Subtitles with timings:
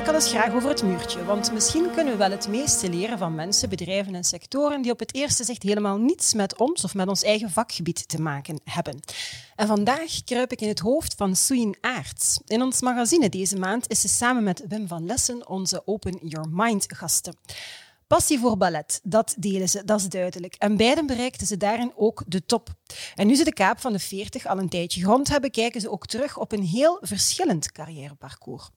[0.00, 3.18] Kijk al eens graag over het muurtje, want misschien kunnen we wel het meeste leren
[3.18, 6.94] van mensen, bedrijven en sectoren die op het eerste zicht helemaal niets met ons of
[6.94, 9.00] met ons eigen vakgebied te maken hebben.
[9.56, 12.40] En vandaag kruip ik in het hoofd van Suyin Aerts.
[12.46, 16.48] In ons magazine deze maand is ze samen met Wim van Lessen onze Open Your
[16.50, 17.36] Mind gasten.
[18.06, 20.54] Passie voor ballet, dat delen ze, dat is duidelijk.
[20.58, 22.78] En beiden bereikten ze daarin ook de top.
[23.14, 25.90] En nu ze de kaap van de 40 al een tijdje grond hebben, kijken ze
[25.90, 28.68] ook terug op een heel verschillend carrièreparcours.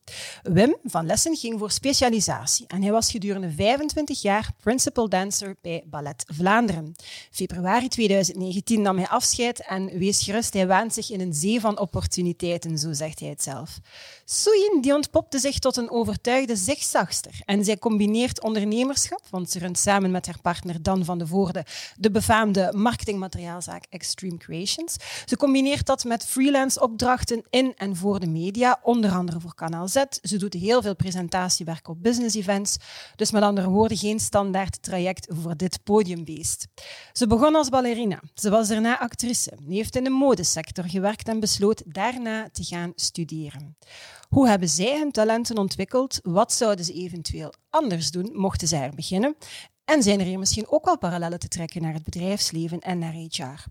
[0.42, 5.84] Wim van Lessen ging voor specialisatie en hij was gedurende 25 jaar principal dancer bij
[5.86, 6.94] Ballet Vlaanderen.
[7.30, 11.78] Februari 2019 nam hij afscheid en wees gerust, hij waant zich in een zee van
[11.78, 13.78] opportuniteiten, zo zegt hij het zelf.
[14.24, 19.78] Suyin die ontpopte zich tot een overtuigde zigzagster en zij combineert ondernemerschap, want ze runt
[19.78, 21.64] samen met haar partner Dan van de Voorde
[21.96, 24.96] de befaamde marketingmateriaalzaak Extreme Creations.
[25.24, 29.88] Ze combineert dat met freelance opdrachten in en voor de media, onder andere voor Kanaal
[29.88, 30.02] Z.
[30.22, 32.76] Ze doet heel veel presentatiewerk op business events.
[33.16, 36.66] Dus met andere woorden, geen standaard traject voor dit podiumbeest.
[37.12, 38.20] Ze begon als ballerina.
[38.34, 43.76] Ze was daarna actrice, heeft in de modesector gewerkt en besloot daarna te gaan studeren.
[44.28, 46.18] Hoe hebben zij hun talenten ontwikkeld?
[46.22, 49.36] Wat zouden ze eventueel anders doen mochten zij er beginnen?
[49.84, 53.12] En zijn er hier misschien ook wel parallellen te trekken naar het bedrijfsleven en naar
[53.12, 53.64] HR?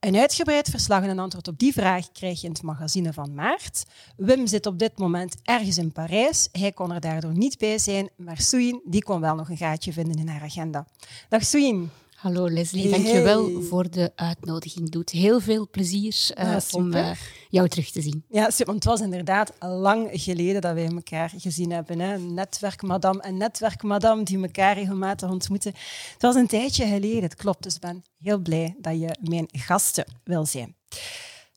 [0.00, 3.34] Een uitgebreid verslag en een antwoord op die vraag krijg je in het magazine van
[3.34, 3.84] maart.
[4.16, 6.48] Wim zit op dit moment ergens in Parijs.
[6.52, 9.92] Hij kon er daardoor niet bij zijn, maar Suyin die kon wel nog een gaatje
[9.92, 10.86] vinden in haar agenda.
[11.28, 11.90] Dag Suyin.
[12.20, 12.90] Hallo Leslie, hey.
[12.90, 14.90] dankjewel voor de uitnodiging.
[14.90, 17.10] Doet heel veel plezier uh, om uh,
[17.48, 18.24] jou terug te zien.
[18.28, 22.00] Ja, want het was inderdaad lang geleden dat wij elkaar gezien hebben.
[22.00, 22.18] Hè?
[22.18, 25.72] Netwerkmadam en netwerkmadam die elkaar regelmatig ontmoeten.
[26.12, 27.62] Het was een tijdje geleden, het klopt.
[27.62, 30.76] Dus ik ben heel blij dat je mijn gasten wil zijn.
[30.88, 30.96] We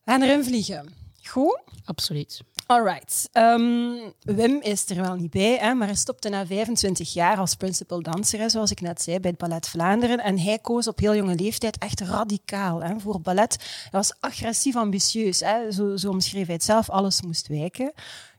[0.04, 0.94] gaan erin vliegen.
[1.22, 1.60] Goed?
[1.84, 2.40] Absoluut.
[2.66, 3.28] Alright.
[3.32, 7.54] Um, Wim is er wel niet bij, hè, maar hij stopte na 25 jaar als
[7.54, 10.18] principal danser, zoals ik net zei, bij het Ballet Vlaanderen.
[10.20, 13.56] En hij koos op heel jonge leeftijd echt radicaal hè, voor ballet.
[13.82, 15.40] Hij was agressief ambitieus.
[15.40, 15.72] Hè.
[15.72, 17.92] Zo, zo omschreef hij het zelf, alles moest wijken.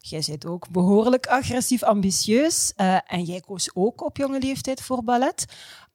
[0.09, 2.73] Jij bent ook behoorlijk agressief ambitieus.
[2.77, 5.45] Uh, en jij koos ook op jonge leeftijd voor ballet.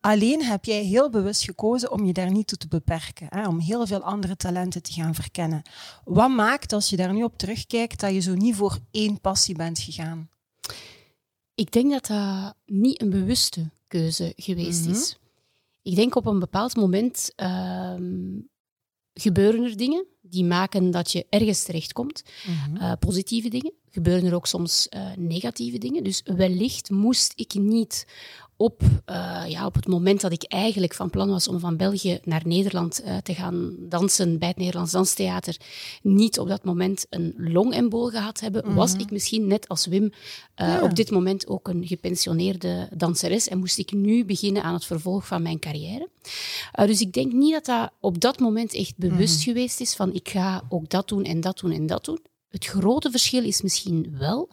[0.00, 3.58] Alleen heb jij heel bewust gekozen om je daar niet toe te beperken, hè, om
[3.58, 5.62] heel veel andere talenten te gaan verkennen.
[6.04, 9.56] Wat maakt, als je daar nu op terugkijkt, dat je zo niet voor één passie
[9.56, 10.28] bent gegaan?
[11.54, 14.94] Ik denk dat dat niet een bewuste keuze geweest mm -hmm.
[14.94, 15.18] is.
[15.82, 17.94] Ik denk op een bepaald moment uh,
[19.14, 22.22] gebeuren er dingen die maken dat je ergens terechtkomt.
[22.46, 22.76] Mm -hmm.
[22.76, 23.72] uh, positieve dingen.
[23.90, 26.04] Gebeuren er ook soms uh, negatieve dingen.
[26.04, 28.06] Dus wellicht moest ik niet
[28.60, 32.18] op, uh, ja, op het moment dat ik eigenlijk van plan was om van België
[32.24, 35.56] naar Nederland uh, te gaan dansen bij het Nederlands Danstheater,
[36.02, 38.76] niet op dat moment een longembool gehad hebben, mm -hmm.
[38.76, 40.10] was ik misschien net als Wim uh,
[40.56, 40.82] ja.
[40.82, 45.26] op dit moment ook een gepensioneerde danseres en moest ik nu beginnen aan het vervolg
[45.26, 46.08] van mijn carrière.
[46.74, 49.54] dus ik denk niet dat dat op dat moment echt bewust mm -hmm.
[49.54, 52.20] geweest is van ik ga ook dat doen en dat doen en dat doen.
[52.48, 54.48] Het grote verschil is misschien wel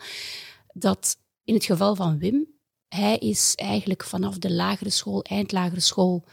[0.73, 2.55] dat in het geval van Wim
[2.89, 6.23] hij is eigenlijk vanaf de lagere school, eindlagere school,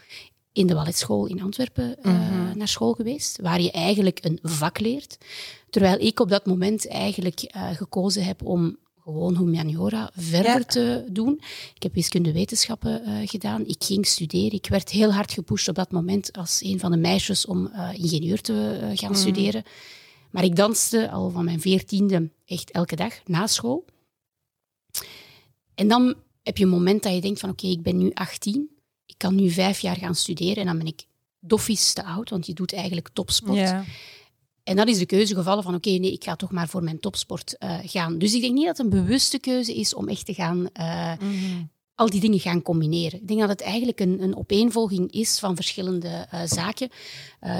[0.55, 2.13] in de balletschool in Antwerpen -hmm.
[2.13, 5.17] uh, naar school geweest, waar je eigenlijk een vak leert.
[5.69, 10.63] Terwijl ik op dat moment eigenlijk uh, gekozen heb om gewoon humaniora verder ja.
[10.63, 11.41] te doen.
[11.75, 13.65] Ik heb wiskundewetenschappen uh, gedaan.
[13.65, 14.51] Ik ging studeren.
[14.51, 18.41] Ik werd heel hard gepusht op dat moment als een van de meisjes om ingenieur
[18.41, 19.15] te gaan mm.
[19.15, 19.63] studeren.
[20.31, 23.85] Maar ik danste al van mijn veertiende echt elke dag na school.
[25.75, 26.15] En dan
[26.45, 28.69] heb je een moment dat je denkt van oké, okay, ik ben nu 18,
[29.05, 31.05] ik kan nu vijf jaar gaan studeren en dan ben ik
[31.39, 33.57] doffies te oud, want je doet eigenlijk topsport.
[33.57, 33.83] Ja.
[34.63, 36.83] En dan is de keuze gevallen van oké, okay, nee, ik ga toch maar voor
[36.83, 38.17] mijn topsport uh, gaan.
[38.17, 41.13] Dus ik denk niet dat het een bewuste keuze is om echt te gaan uh,
[41.19, 41.69] mm -hmm.
[41.95, 43.21] al die dingen gaan combineren.
[43.21, 46.89] Ik denk dat het eigenlijk een, een opeenvolging is van verschillende uh, zaken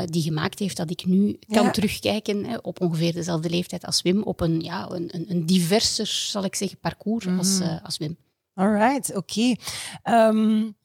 [0.06, 1.72] die gemaakt heeft dat ik nu kan ja.
[1.72, 6.08] terugkijken hè, op ongeveer dezelfde leeftijd als Wim, op een, ja, een, een, een diverser,
[6.08, 7.40] zal ik zeggen, parcours mm -hmm.
[7.40, 8.18] als, als Wim.
[8.58, 9.18] Alright, oké.
[9.18, 9.58] Okay.
[10.04, 10.76] Um,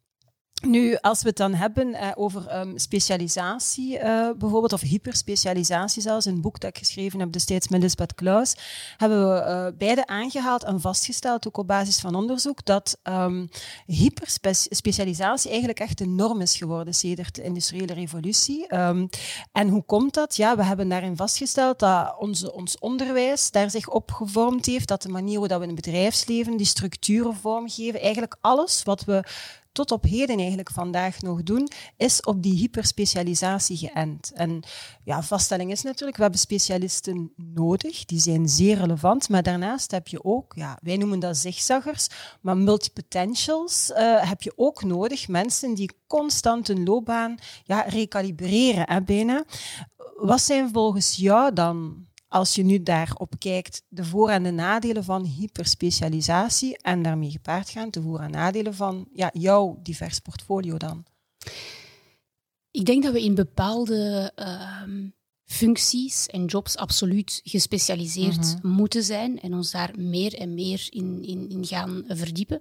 [0.61, 6.27] Nu, als we het dan hebben eh, over ehm, specialisatie uh, bijvoorbeeld, of hyperspecialisatie zelfs,
[6.27, 8.55] in een boek dat ik geschreven heb destijds met Lisbeth Klaus,
[8.97, 13.49] hebben we uh, beide aangehaald en vastgesteld, ook op basis van onderzoek, dat um,
[13.87, 18.75] hyperspecialisatie eigenlijk echt een norm is geworden sedert de industriële revolutie.
[18.75, 19.09] Um,
[19.53, 20.37] en hoe komt dat?
[20.37, 25.03] Ja, we hebben daarin vastgesteld dat onze, ons onderwijs daar zich op gevormd heeft, dat
[25.03, 29.25] de manier hoe dat we in het bedrijfsleven die structuren vormgeven, eigenlijk alles wat we
[29.73, 34.33] tot op heden eigenlijk vandaag nog doen, is op die hyperspecialisatie geënt.
[34.35, 34.63] En
[35.05, 40.09] ja, vaststelling is natuurlijk, we hebben specialisten nodig, die zijn zeer relevant, maar daarnaast heb
[40.09, 42.09] je ook, ja, wij noemen dat zigzaggers,
[42.41, 49.03] maar multipotentials uh, heb je ook nodig, mensen die constant hun loopbaan ja, recalibreren, hè,
[49.03, 49.45] bijna.
[50.17, 55.05] Wat zijn volgens jou dan als je nu daarop kijkt, de voor- en de nadelen
[55.05, 60.77] van hyperspecialisatie en daarmee gepaard gaan, de voor- en nadelen van ja, jouw divers portfolio
[60.77, 61.05] dan?
[62.71, 64.83] Ik denk dat we in bepaalde uh,
[65.45, 68.69] functies en jobs absoluut gespecialiseerd mhm.
[68.69, 72.61] moeten zijn en ons daar meer en meer in, in, in gaan verdiepen.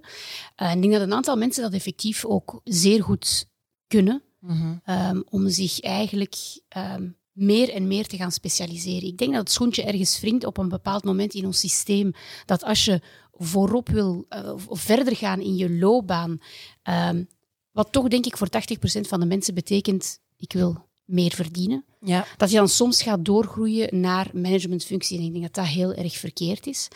[0.62, 3.46] Uh, ik denk dat een aantal mensen dat effectief ook zeer goed
[3.86, 6.36] kunnen, mm um, om zich eigenlijk
[6.76, 9.08] um, meer en meer te gaan specialiseren.
[9.08, 12.12] Ik denk dat het schoentje ergens wringt op een bepaald moment in ons systeem.
[12.44, 13.00] Dat als je
[13.32, 16.40] voorop wil uh, of verder gaan in je loopbaan,
[16.82, 17.28] um,
[17.70, 21.84] wat toch denk ik voor 80% van de mensen betekent, ik wil meer verdienen.
[22.00, 22.26] Ja.
[22.36, 25.18] Dat je dan soms gaat doorgroeien naar managementfunctie.
[25.18, 26.88] En ik denk dat dat heel erg verkeerd is.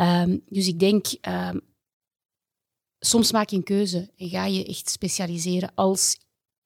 [0.00, 1.60] Um, dus ik denk, um,
[2.98, 6.18] soms maak je een keuze en ga je echt specialiseren als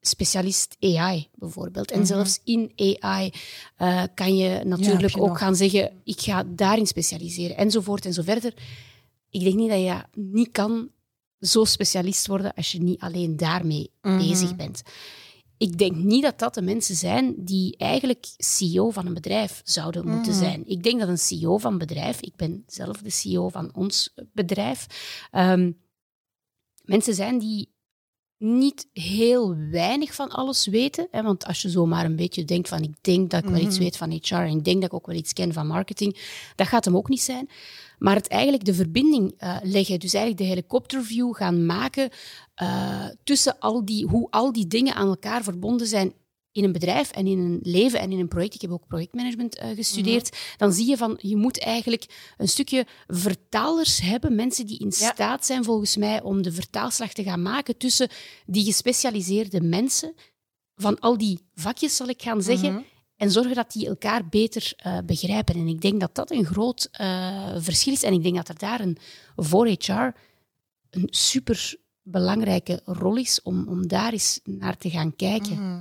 [0.06, 1.90] specialist AI bijvoorbeeld.
[1.90, 2.06] En mhm.
[2.06, 3.32] zelfs in AI
[3.78, 8.54] uh, kan je natuurlijk ook gaan zeggen, ik ga daarin specialiseren, enzovoort en zo verder.
[9.30, 10.90] Ik denk niet dat je niet kan
[11.40, 14.82] zo specialist worden als je niet alleen daarmee mm bezig bent.
[15.58, 20.08] Ik denk niet dat dat de mensen zijn die eigenlijk CEO van een bedrijf zouden
[20.08, 20.40] moeten mhm.
[20.40, 20.62] zijn.
[20.66, 24.14] Ik denk dat een CEO van een bedrijf, ik ben zelf de CEO van ons
[24.32, 24.86] bedrijf,
[25.32, 25.76] um,
[26.84, 27.73] mensen zijn die
[28.44, 31.08] niet heel weinig van alles weten.
[31.10, 33.74] Hè, want als je zomaar een beetje denkt van ik denk dat ik wel iets
[33.74, 33.84] mhm.
[33.84, 36.18] weet van HR en ik denk dat ik ook wel iets ken van marketing,
[36.56, 37.48] dat gaat hem ook niet zijn.
[37.98, 42.10] Maar het eigenlijk de verbinding uh, leggen, dus eigenlijk de helikopterview gaan maken
[42.62, 46.12] uh, tussen al die, hoe al die dingen aan elkaar verbonden zijn
[46.54, 49.58] in een bedrijf en in een leven en in een project, ik heb ook projectmanagement
[49.58, 50.40] uh, gestudeerd, mhm.
[50.56, 55.46] dan zie je van, je moet eigenlijk een stukje vertalers hebben, mensen die in staat
[55.46, 58.08] zijn volgens mij om de vertaalslag te gaan maken tussen
[58.46, 60.14] die gespecialiseerde mensen,
[60.76, 62.82] van al die vakjes zal ik gaan zeggen, mhm.
[63.16, 65.54] en zorgen dat die elkaar beter uh, begrijpen.
[65.54, 68.58] En ik denk dat dat een groot uh, verschil is en ik denk dat er
[68.58, 68.96] daar een,
[69.36, 70.12] voor HR
[70.90, 75.54] een super belangrijke rol is om, om daar eens naar te gaan kijken.
[75.54, 75.80] Mhm.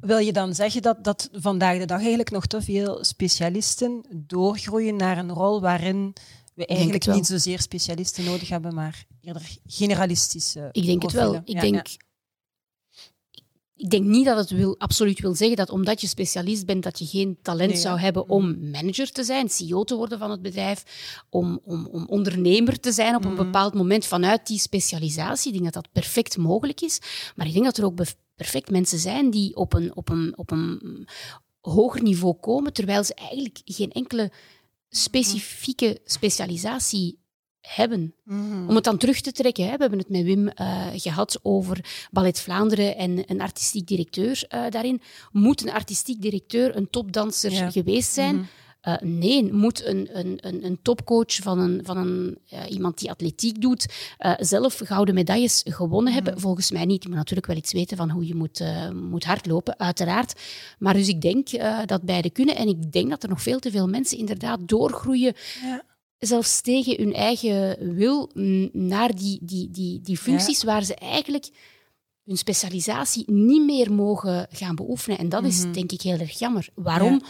[0.00, 4.96] Wil je dan zeggen dat, dat vandaag de dag eigenlijk nog te veel specialisten doorgroeien
[4.96, 6.12] naar een rol waarin
[6.54, 10.68] we eigenlijk niet zozeer specialisten nodig hebben, maar eerder generalistische.
[10.72, 11.40] Ik denk het wel.
[11.44, 11.96] Ik denk
[13.76, 16.98] ik denk niet dat het wil, absoluut wil zeggen dat omdat je specialist bent, dat
[16.98, 18.70] je geen talent zou hebben om mm.
[18.70, 20.84] manager te zijn, CEO te worden van het bedrijf,
[21.30, 23.36] om, om, om ondernemer te zijn op een mm.
[23.36, 25.52] bepaald moment vanuit die specialisatie.
[25.52, 26.98] Ik denk dat dat perfect mogelijk is.
[27.36, 28.00] Maar ik denk dat er ook
[28.34, 31.06] perfect mensen zijn die op een, op een, op een
[31.60, 34.32] hoger niveau komen, terwijl ze eigenlijk geen enkele
[34.88, 37.18] specifieke specialisatie
[37.66, 38.14] hebben.
[38.24, 38.68] Mhm.
[38.68, 39.70] Om het dan terug te trekken, hè.
[39.70, 44.64] we hebben het met Wim uh, gehad over Ballet Vlaanderen en een artistiek directeur uh,
[44.70, 45.00] daarin.
[45.32, 48.36] Moet een artistiek directeur een topdanser geweest zijn?
[48.36, 48.48] Mm
[48.88, 52.38] uh, nee, moet een, een, een, een, topcoach van, een, van een,
[52.68, 53.86] iemand die atletiek doet
[54.38, 56.32] zelf gouden medailles gewonnen hebben?
[56.32, 56.42] Mhm.
[56.42, 57.02] Volgens mij niet.
[57.02, 60.40] Je moet natuurlijk wel iets weten van hoe je moet, moet hardlopen, uiteraard.
[60.78, 61.48] Maar dus ik denk
[61.86, 62.56] dat beide kunnen.
[62.56, 65.82] En ik denk dat er nog veel te veel mensen inderdaad doorgroeien ja
[66.26, 68.30] zelfs tegen hun eigen wil
[68.72, 71.48] naar die, die, die, die functies waar ze eigenlijk
[72.24, 75.18] hun specialisatie niet meer mogen gaan beoefenen.
[75.18, 75.72] En dat is mhm.
[75.72, 76.68] denk ik heel erg jammer.
[76.74, 77.22] Waarom?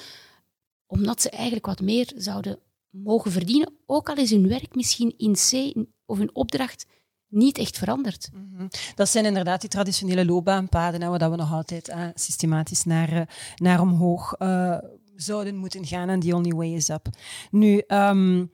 [0.87, 2.59] Omdat ze eigenlijk wat meer zouden
[2.91, 5.75] mogen verdienen, ook al is hun werk misschien in C
[6.07, 6.87] of hun opdracht
[7.29, 8.31] niet echt veranderd.
[8.33, 8.67] Mhm.
[8.95, 13.21] Dat zijn inderdaad die traditionele loopbaanpaden, hè, waar we nog altijd uh, systematisch naar, uh,
[13.57, 14.79] naar omhoog uh,
[15.17, 17.09] zouden moeten gaan en the only way is up.
[17.51, 18.51] Nu, um,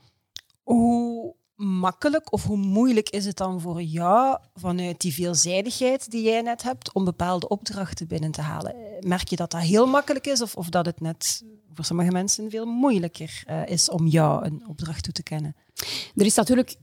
[0.75, 6.43] hoe makkelijk of hoe moeilijk is het dan voor jou vanuit die veelzijdigheid die jij
[6.43, 8.75] net hebt om bepaalde opdrachten binnen te halen?
[9.01, 12.51] Merk je dat dat heel makkelijk is of, of dat het net voor sommige mensen
[12.51, 15.57] veel moeilijker uh, is om jou een opdracht toe te kennen?
[16.15, 16.77] Er is natuurlijk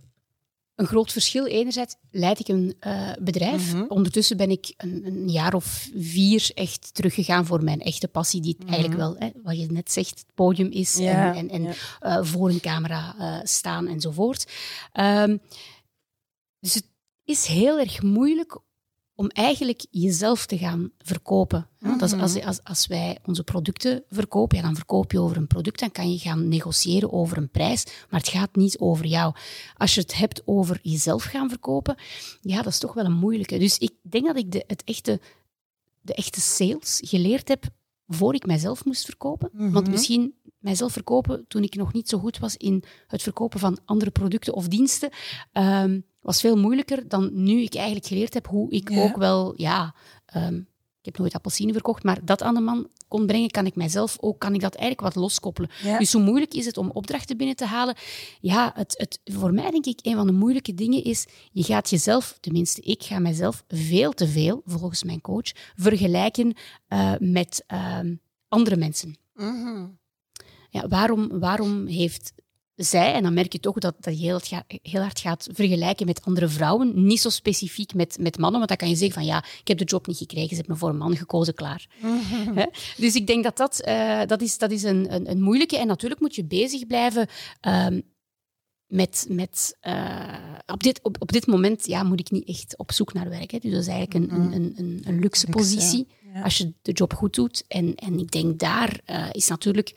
[0.78, 1.46] een groot verschil.
[1.46, 3.74] Enerzijds leid ik een uh, bedrijf.
[3.74, 3.86] Mhm.
[3.88, 8.56] Ondertussen ben ik een, een, jaar of vier echt teruggegaan voor mijn echte passie, die
[8.60, 8.68] Mhm.
[8.68, 11.74] eigenlijk wel, hè, wat je net zegt, het podium is Ja, en, en, en ja.
[12.00, 14.52] eh, voor een camera eh, staan enzovoort.
[14.92, 15.38] Ehm,
[16.60, 16.86] dus het
[17.24, 18.60] is heel erg moeilijk
[19.20, 21.68] om eigenlijk jezelf te gaan verkopen.
[21.80, 22.22] Want als, Mhm.
[22.22, 25.92] als, als, als wij onze producten verkopen, ja, dan verkoop je over een product, dan
[25.92, 29.36] kan je gaan negociëren over een prijs, maar het gaat niet over jou.
[29.78, 31.96] Als je het hebt over jezelf gaan verkopen,
[32.42, 33.58] ja, dat is toch wel een moeilijke.
[33.58, 35.20] Dus ik denk dat ik de, het echte,
[36.02, 37.64] de echte sales geleerd heb
[38.08, 39.50] voor ik mijzelf moest verkopen.
[39.54, 39.92] Want Mhm.
[39.92, 44.12] misschien mijzelf verkopen toen ik nog niet zo goed was in het verkopen van andere
[44.12, 45.10] producten of diensten,
[45.52, 49.04] ehm, was veel moeilijker dan nu ik eigenlijk geleerd heb hoe ik Ja.
[49.04, 50.56] ook wel, ja, ehm,
[51.02, 54.18] ik heb nooit appelsine verkocht, maar dat aan de man kon brengen, kan ik mijzelf
[54.20, 55.70] ook, kan ik dat eigenlijk wat loskoppelen.
[55.84, 55.98] Ja.
[55.98, 57.96] Dus hoe moeilijk is het om opdrachten binnen te halen?
[58.42, 61.90] Ja, het, het, voor mij denk ik, een van de moeilijke dingen is, je gaat
[61.90, 66.54] jezelf, tenminste ik ga mijzelf veel te veel, volgens mijn coach, vergelijken
[66.88, 68.16] eh, met ehm,
[68.48, 69.18] andere mensen.
[69.34, 69.86] Mhm.
[70.70, 72.34] Ja, waarom, waarom heeft
[72.78, 74.40] zij, en dan merk je toch dat, dat je heel,
[74.82, 78.78] heel hard gaat vergelijken met andere vrouwen, niet zo specifiek met, met mannen, want dan
[78.78, 80.90] kan je zeggen van ja, ik heb de job niet gekregen, ze hebben me voor
[80.90, 81.88] een man gekozen, klaar.
[82.02, 82.66] Mhm.
[82.98, 85.78] Dus ik denk dat dat, eh, dat is, dat is een, een, een moeilijke.
[85.78, 87.28] En natuurlijk moet je bezig blijven
[87.62, 88.02] ehm,
[88.88, 89.26] met...
[89.30, 90.34] met eh,
[90.66, 93.52] op, dit, op, op dit moment ja, moet ik niet echt op zoek naar werk.
[93.52, 93.58] Hè.
[93.58, 96.42] Dus dat is eigenlijk een, een, een, een, een luxe positie ja.
[96.42, 97.64] als je de job goed doet.
[97.68, 99.96] En, en ik denk daar eh, is natuurlijk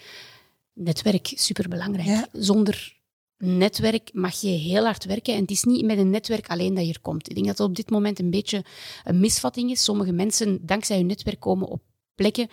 [0.81, 2.09] netwerk superbelangrijk.
[2.09, 2.29] Ja.
[2.33, 2.99] Zonder
[3.39, 5.35] netwerk mag je heel hard werken.
[5.35, 7.29] En het is niet met een netwerk alleen dat je er komt.
[7.29, 8.65] Ik denk dat dat op dit moment een beetje
[9.05, 9.85] een misvatting is.
[9.85, 11.83] Sommige mensen, dankzij hun netwerk, komen op
[12.15, 12.49] plekken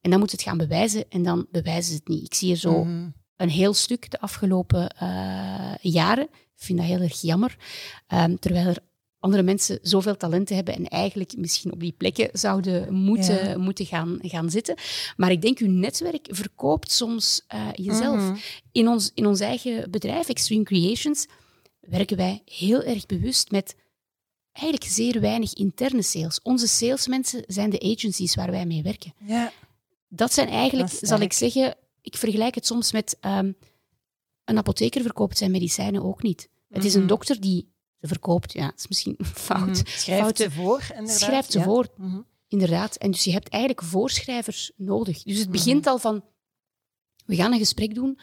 [0.00, 2.24] en dan moet het gaan bewijzen en dan bewijzen ze het niet.
[2.24, 3.08] Ik zie er zo Mhm.
[3.36, 6.24] een heel stuk de afgelopen eh, jaren.
[6.32, 7.56] Ik vind dat heel erg jammer.
[8.06, 8.78] Ehm, terwijl er
[9.20, 13.58] andere mensen zoveel talenten hebben en eigenlijk misschien op die plekken zouden moeten, Ja.
[13.58, 14.74] moeten gaan, gaan zitten.
[15.16, 18.20] Maar ik denk, uw netwerk verkoopt soms eh, jezelf.
[18.20, 18.36] Mhm.
[18.72, 21.26] In, ons, in ons eigen bedrijf, Extreme Creations,
[21.80, 23.74] werken wij heel erg bewust met
[24.52, 26.40] eigenlijk zeer weinig interne sales.
[26.42, 29.14] Onze salesmensen zijn de agencies waar wij mee werken.
[29.26, 29.52] Ja.
[30.08, 33.52] Dat zijn eigenlijk, Dat zal ik zeggen, ik vergelijk het soms met ehm,
[34.44, 36.48] een apotheker verkoopt zijn medicijnen ook niet.
[36.68, 37.08] Het is een Mhm.
[37.08, 37.68] dokter die
[38.00, 39.16] ze verkoopt, ja, dat is misschien
[39.48, 39.66] fout.
[39.66, 39.74] Mhm.
[39.86, 40.44] Schrijft Fouten.
[40.44, 41.18] ze voor, inderdaad.
[41.18, 41.64] Schrijft ze ja.
[41.64, 42.20] voor, Mhm.
[42.48, 42.96] inderdaad.
[42.96, 45.22] En dus je hebt eigenlijk voorschrijvers nodig.
[45.22, 45.56] Dus het Mhm.
[45.56, 46.24] begint al van,
[47.26, 48.18] we gaan een gesprek doen,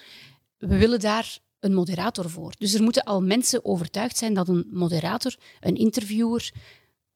[0.58, 2.54] we willen daar een moderator voor.
[2.58, 6.52] Dus er moeten al mensen overtuigd zijn dat een moderator, een interviewer,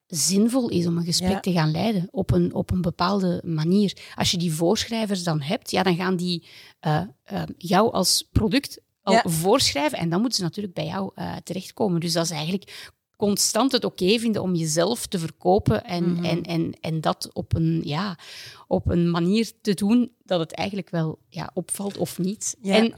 [0.06, 1.40] zinvol is om een gesprek Ja.
[1.40, 3.96] te gaan leiden op een, op een bepaalde manier.
[4.14, 6.44] Als je die voorschrijvers dan hebt, ja, dan gaan die
[6.80, 9.22] eh, eh, jou als product al Ja.
[9.26, 12.00] voorschrijven en dan moeten ze natuurlijk bij jou eh, terechtkomen.
[12.00, 16.24] Dus dat is eigenlijk constant het oké vinden om jezelf te verkopen en, Mhm.
[16.24, 18.18] en, en, en dat op een, ja,
[18.66, 22.56] op een manier te doen dat het eigenlijk wel ja, opvalt of niet.
[22.62, 22.74] Ja.
[22.76, 22.94] En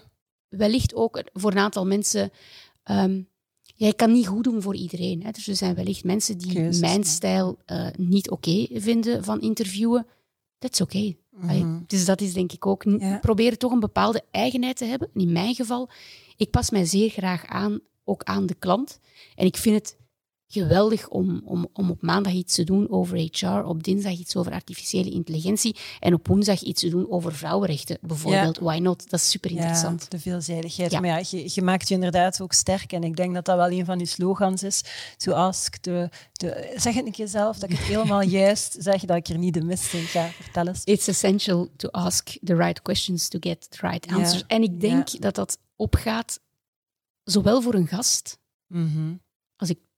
[0.48, 2.30] wellicht ook voor een aantal mensen...
[2.82, 3.22] ehm,
[3.76, 5.22] ja, je kan niet goed doen voor iedereen.
[5.24, 5.30] Hè.
[5.30, 10.06] Dus er zijn wellicht mensen die Keuzes, mijn stijl eh, niet oké vinden van interviewen.
[10.58, 11.16] Dat is oké.
[11.36, 11.78] Mhm.
[11.86, 12.84] Dus dat is denk ik ook...
[12.98, 13.18] Ja.
[13.18, 15.10] Probeer toch een bepaalde eigenheid te hebben.
[15.14, 15.88] In mijn geval,
[16.36, 19.00] ik pas mij zeer graag aan, ook aan de klant.
[19.34, 19.96] En ik vind het
[20.54, 24.52] geweldig om, om, om op maandag iets te doen over HR, op dinsdag iets over
[24.52, 28.58] artificiële intelligentie en op woensdag iets te doen over vrouwenrechten, bijvoorbeeld.
[28.58, 29.10] Why not?
[29.10, 30.02] Dat is super interessant.
[30.02, 30.90] Ja, de veelzijdigheid.
[30.90, 31.00] Ja.
[31.00, 32.92] Maar ja, je, je maakt je inderdaad ook sterk.
[32.92, 34.82] En ik denk dat dat wel een van je slogans is.
[35.16, 39.04] To ask, de, de, zeg het een keer zelf, dat ik het helemaal juist zeg,
[39.04, 40.28] dat ik er niet de mist in ga.
[40.28, 40.84] Vertel eens.
[40.84, 44.44] It's essential to ask the right questions to get the right answers.
[44.46, 46.40] En ik denk dat dat opgaat
[47.24, 49.14] zowel voor een gast, Mhm.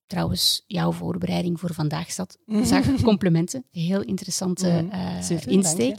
[0.07, 2.65] Trouwens jouw voorbereiding voor vandaag zat, Mhm.
[2.65, 3.65] zag, complimenten.
[3.71, 5.23] Heel interessante Mhm.
[5.23, 5.99] Super, insteek.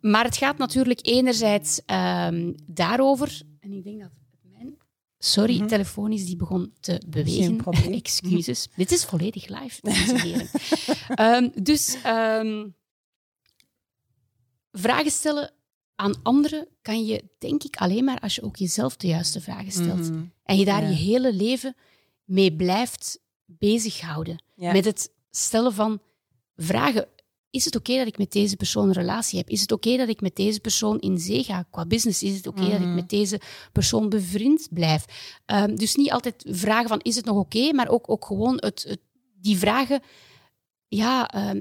[0.00, 4.10] Maar het gaat natuurlijk enerzijds ehm, daarover, en ik denk dat
[4.42, 4.76] mijn...
[5.18, 5.66] Sorry, Mhm.
[5.66, 7.60] telefoon is die begon te bewegen.
[7.92, 8.68] Excuses.
[8.76, 10.48] Dit is volledig live, dames en heren.
[11.54, 12.66] Ehm, dus ehm,
[14.72, 15.52] vragen stellen
[15.94, 19.72] aan anderen kan je, denk ik, alleen maar als je ook jezelf de juiste vragen
[19.72, 20.10] stelt.
[20.10, 20.22] Mhm.
[20.42, 20.88] En je daar Ja.
[20.88, 21.74] je hele leven
[22.28, 24.42] mee blijft bezighouden.
[24.54, 24.72] Ja.
[24.72, 26.00] Met het stellen van
[26.56, 27.08] vragen.
[27.50, 29.48] Is het oké dat ik met deze persoon een relatie heb?
[29.48, 32.22] Is het oké dat ik met deze persoon in zee ga qua business?
[32.22, 32.94] Is het oké dat ik Mhm.
[32.94, 33.40] met deze
[33.72, 35.04] persoon bevriend blijf?
[35.46, 38.84] Ehm, dus niet altijd vragen van is het nog oké, maar ook, ook gewoon het,
[38.88, 39.00] het,
[39.40, 40.00] die vragen
[40.88, 41.60] ja, ehm,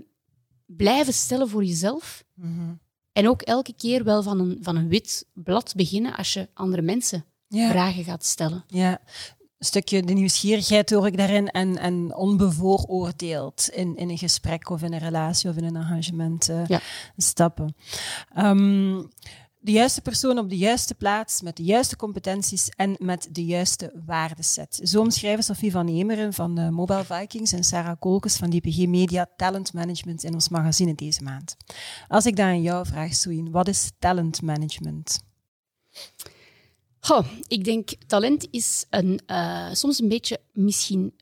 [0.66, 2.24] blijven stellen voor jezelf.
[2.34, 2.74] Mhm.
[3.12, 6.82] En ook elke keer wel van een, van een wit blad beginnen als je andere
[6.82, 7.70] mensen Ja.
[7.70, 8.64] vragen gaat stellen.
[8.68, 9.02] Ja.
[9.60, 14.94] Stukje de nieuwsgierigheid hoor ik daarin en, en onbevooroordeeld in, in een gesprek of in
[14.94, 16.80] een relatie of in een engagement uh, Ja.
[17.18, 17.76] stappen.
[18.34, 19.04] Ehm,
[19.60, 24.02] de juiste persoon op de juiste plaats, met de juiste competenties en met de juiste
[24.06, 24.80] waardeset.
[24.84, 29.28] Zo omschrijven Sophie van Emeren van de Mobile Vikings en Sarah Kolkes van DPG Media
[29.36, 31.58] Talent Management in ons magazine deze maand.
[32.08, 35.20] Als ik dan aan jou vraag, Soein, wat is talent management?
[37.00, 41.14] Goh, ik denk, talent is een, eh, soms een beetje misschien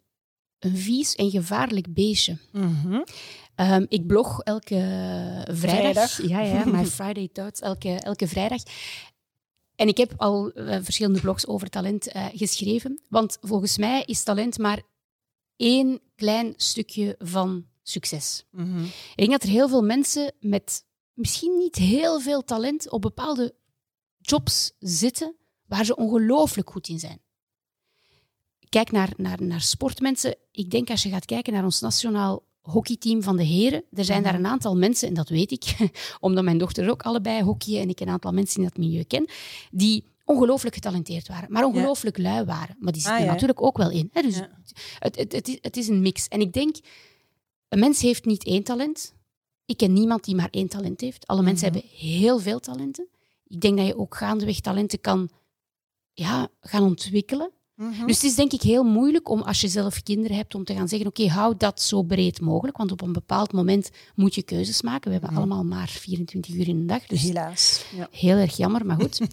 [0.60, 2.38] een vies en gevaarlijk beestje.
[3.56, 4.76] Ehm, ik blog elke
[5.52, 6.12] vrijdag.
[6.12, 6.28] Vrijdag.
[6.28, 8.62] Ja, ja, my Friday Thoughts, elke, elke vrijdag.
[9.76, 13.00] En ik heb al eh, verschillende blogs over talent eh, geschreven.
[13.10, 14.82] Want volgens mij is talent maar
[15.56, 18.46] één klein stukje van succes.
[18.52, 18.84] Mhm.
[18.84, 23.56] Ik denk dat er heel veel mensen met misschien niet heel veel talent op bepaalde
[24.22, 25.36] jobs zitten
[25.68, 27.20] waar ze ongelooflijk goed in zijn.
[28.70, 30.36] Kijk naar, naar, naar sportmensen.
[30.52, 34.22] Ik denk als je gaat kijken naar ons nationaal hockeyteam van de heren, er zijn
[34.22, 34.30] Mhm.
[34.32, 35.76] daar een aantal mensen, en dat weet ik,
[36.20, 39.26] omdat mijn dochter ook allebei hockeyen en ik een aantal mensen in dat milieu ken,
[39.72, 42.76] die ongelooflijk getalenteerd waren, maar ongelooflijk lui waren.
[42.80, 43.32] Maar die zitten Ah, er ja.
[43.32, 44.10] natuurlijk ook wel in.
[44.14, 44.22] Hè?
[44.22, 44.50] Dus Ja.
[45.00, 46.28] het, het, het, is, het is een mix.
[46.28, 46.76] En ik denk,
[47.70, 49.14] een mens heeft niet één talent.
[49.66, 51.28] Ik ken niemand die maar één talent heeft.
[51.28, 51.78] Alle mensen Mhm.
[51.78, 53.08] hebben heel veel talenten.
[53.48, 55.30] Ik denk dat je ook gaandeweg talenten kan
[56.16, 57.50] ja, gaan ontwikkelen.
[57.76, 58.06] Mhm.
[58.06, 60.74] Dus het is denk ik heel moeilijk om, als je zelf kinderen hebt, om te
[60.74, 62.78] gaan zeggen, oké, hou dat zo breed mogelijk.
[62.78, 65.06] Want op een bepaald moment moet je keuzes maken.
[65.06, 65.38] We hebben Mhm.
[65.40, 67.06] allemaal maar 24 uur in de dag.
[67.06, 67.86] Dus Helaas.
[67.96, 68.08] Ja.
[68.12, 69.20] heel erg jammer, maar goed.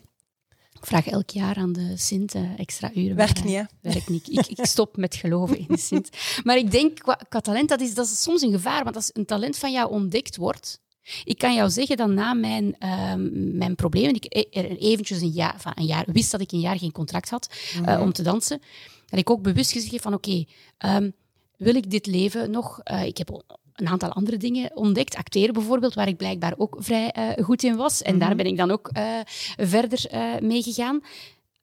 [0.81, 3.17] Ik vraag elk jaar aan de Sint eh, extra uren.
[3.17, 3.91] Werkt niet, eh, hè?
[3.93, 4.29] werkt niet.
[4.29, 6.09] Ik, ik stop met geloven in de Sint.
[6.45, 8.85] Maar ik denk, qua, qua talent, dat is, dat is soms een gevaar.
[8.85, 10.81] Want als een talent van jou ontdekt wordt...
[11.25, 15.29] Ik kan jou zeggen dat na mijn, ehm, mijn problemen, ik e- er eventjes een
[15.29, 17.55] jaar, van een jaar, wist dat ik een jaar geen contract had
[17.85, 18.61] eh, om te dansen,
[19.07, 20.45] dat ik ook bewust gezegd heb van oké,
[20.79, 21.11] ehm,
[21.57, 22.81] wil ik dit leven nog?
[22.83, 23.43] Eh, ik heb
[23.75, 25.17] een aantal andere dingen ontdekt.
[25.17, 28.03] Acteren bijvoorbeeld, waar ik blijkbaar ook vrij eh, goed in was.
[28.03, 29.19] En daar ben ik dan ook eh,
[29.57, 31.01] verder eh mee gegaan.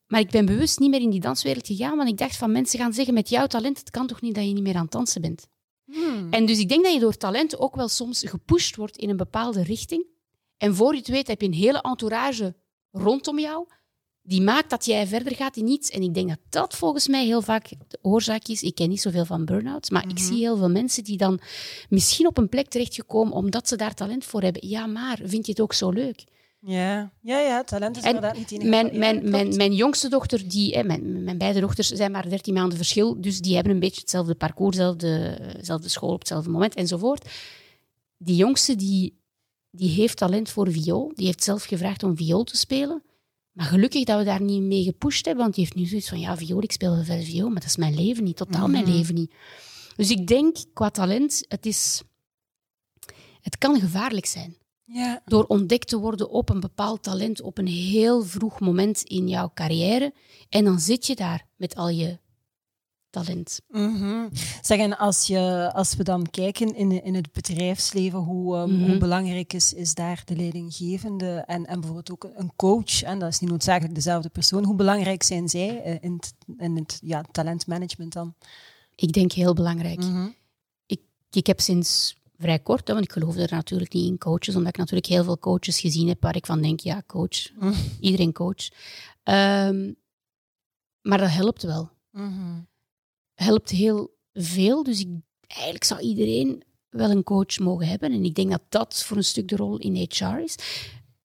[0.07, 2.79] Maar ik ben bewust niet meer in die danswereld gegaan, want ik dacht van mensen
[2.79, 4.91] gaan zeggen met jouw talent, het kan toch niet dat je niet meer aan het
[4.91, 5.47] dansen bent.
[5.91, 6.27] Hmm.
[6.31, 9.17] En dus ik denk dat je door talent ook wel soms gepusht wordt in een
[9.17, 10.05] bepaalde richting.
[10.57, 12.55] En voor je het weet heb je een hele entourage
[12.91, 13.67] rondom jou
[14.29, 15.89] die maakt dat jij verder gaat in iets.
[15.89, 18.61] En ik denk dat dat volgens mij heel vaak de oorzaak is.
[18.61, 21.39] Ik ken niet zoveel van burn-outs, maar ik zie heel veel mensen die dan
[21.89, 24.67] misschien op een plek terechtgekomen omdat ze daar talent voor hebben.
[24.67, 26.23] Ja, maar vind je het ook zo leuk?
[26.61, 27.11] Ja.
[27.21, 28.69] ja, ja, talent is En inderdaad niet enige.
[28.69, 32.53] Mijn, mijn, mijn, mijn jongste dochter, die, hè, mijn, mijn beide dochters zijn maar 13
[32.53, 36.75] maanden verschil, dus die hebben een beetje hetzelfde parcours, dezelfde, dezelfde school op hetzelfde moment
[36.75, 37.29] enzovoort.
[38.17, 39.19] Die jongste die,
[39.71, 43.03] die heeft talent voor viool, die heeft zelf gevraagd om viool te spelen.
[43.51, 46.19] Maar gelukkig dat we daar niet mee gepusht hebben, want die heeft nu zoiets van,
[46.19, 48.83] ja, viool, ik speel wel veel viool, maar dat is mijn leven niet, totaal mijn
[48.83, 48.93] Mhm.
[48.93, 49.31] leven niet.
[49.95, 52.01] Dus ik denk, qua talent, het is...
[53.41, 54.55] Het kan gevaarlijk zijn
[54.93, 55.21] Ja.
[55.25, 59.51] door ontdekt te worden op een bepaald talent op een heel vroeg moment in jouw
[59.53, 60.13] carrière.
[60.49, 62.19] En dan zit je daar met al je
[63.09, 63.61] talent.
[63.67, 64.27] Mhm.
[64.61, 68.89] Zeg, en als, je, als we dan kijken in, in het bedrijfsleven, hoe, ehm, Mhm.
[68.89, 73.29] hoe belangrijk is, is daar de leidinggevende en, en bijvoorbeeld ook een coach, en dat
[73.29, 77.23] is niet noodzakelijk dezelfde persoon, hoe belangrijk zijn zij eh, in het, in het ja,
[77.31, 78.33] talentmanagement dan?
[78.95, 79.99] Ik denk heel belangrijk.
[79.99, 80.27] Mhm.
[81.31, 84.69] Ik heb sinds vrij kort, hè, want ik geloof er natuurlijk niet in coaches, omdat
[84.71, 87.73] ik natuurlijk heel veel coaches gezien heb waar ik van denk, ja, coach, Mhm.
[87.99, 88.69] iedereen coach.
[89.23, 89.93] Ehm,
[91.01, 91.89] maar dat helpt wel.
[92.11, 92.59] Mhm.
[93.33, 94.83] helpt heel veel.
[94.83, 95.07] Dus ik,
[95.47, 98.11] eigenlijk zou iedereen wel een coach mogen hebben.
[98.11, 100.55] En ik denk dat dat voor een stuk de rol in HR is.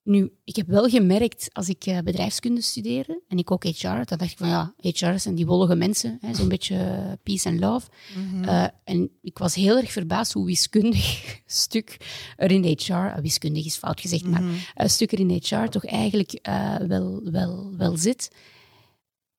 [0.04, 4.18] Nu, ik heb wel gemerkt als ik eh, bedrijfskunde studeerde en ik ook HR, dan
[4.18, 7.88] dacht ik van ja, HR zijn die wollige mensen, zo'n beetje eh, peace and love.
[8.16, 8.44] Mhm.
[8.44, 11.96] Eh, en ik was heel erg verbaasd hoe wiskundig stuk
[12.36, 14.54] er in HR, wiskundig is fout gezegd, maar Mhm.
[14.74, 16.38] een stuk er in HR toch eigenlijk
[16.86, 18.30] wel, wel, wel zit.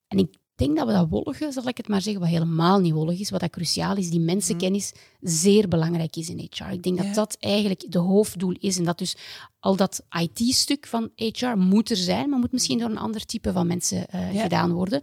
[0.08, 2.94] En ik denk dat we dat wollige, zal ik het maar zeggen, wat helemaal niet
[2.94, 4.92] wollig is, wat dat cruciaal is, die mensenkennis
[5.22, 6.72] zeer belangrijk is in HR.
[6.72, 7.04] Ik denk Ja.
[7.04, 9.16] dat dat eigenlijk de hoofddoel is en dat dus
[9.60, 13.52] al dat IT-stuk van HR moet er zijn, maar moet misschien door een ander type
[13.52, 14.42] van mensen eh, Ja.
[14.42, 15.02] gedaan worden.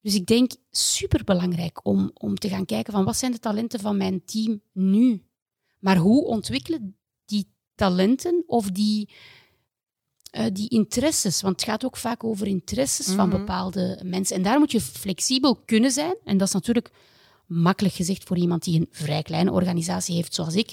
[0.00, 3.96] Dus ik denk superbelangrijk om, om te gaan kijken van wat zijn de talenten van
[3.96, 5.22] mijn team nu?
[5.78, 9.08] Maar hoe ontwikkelen die talenten of die,
[10.32, 11.40] eh, die interesses?
[11.42, 13.38] Want het gaat ook vaak over interesses van Mhm.
[13.38, 14.36] bepaalde mensen.
[14.36, 16.14] En daar moet je flexibel kunnen zijn.
[16.24, 16.90] En dat is natuurlijk
[17.46, 20.72] makkelijk gezegd voor iemand die een vrij kleine organisatie heeft, zoals ik.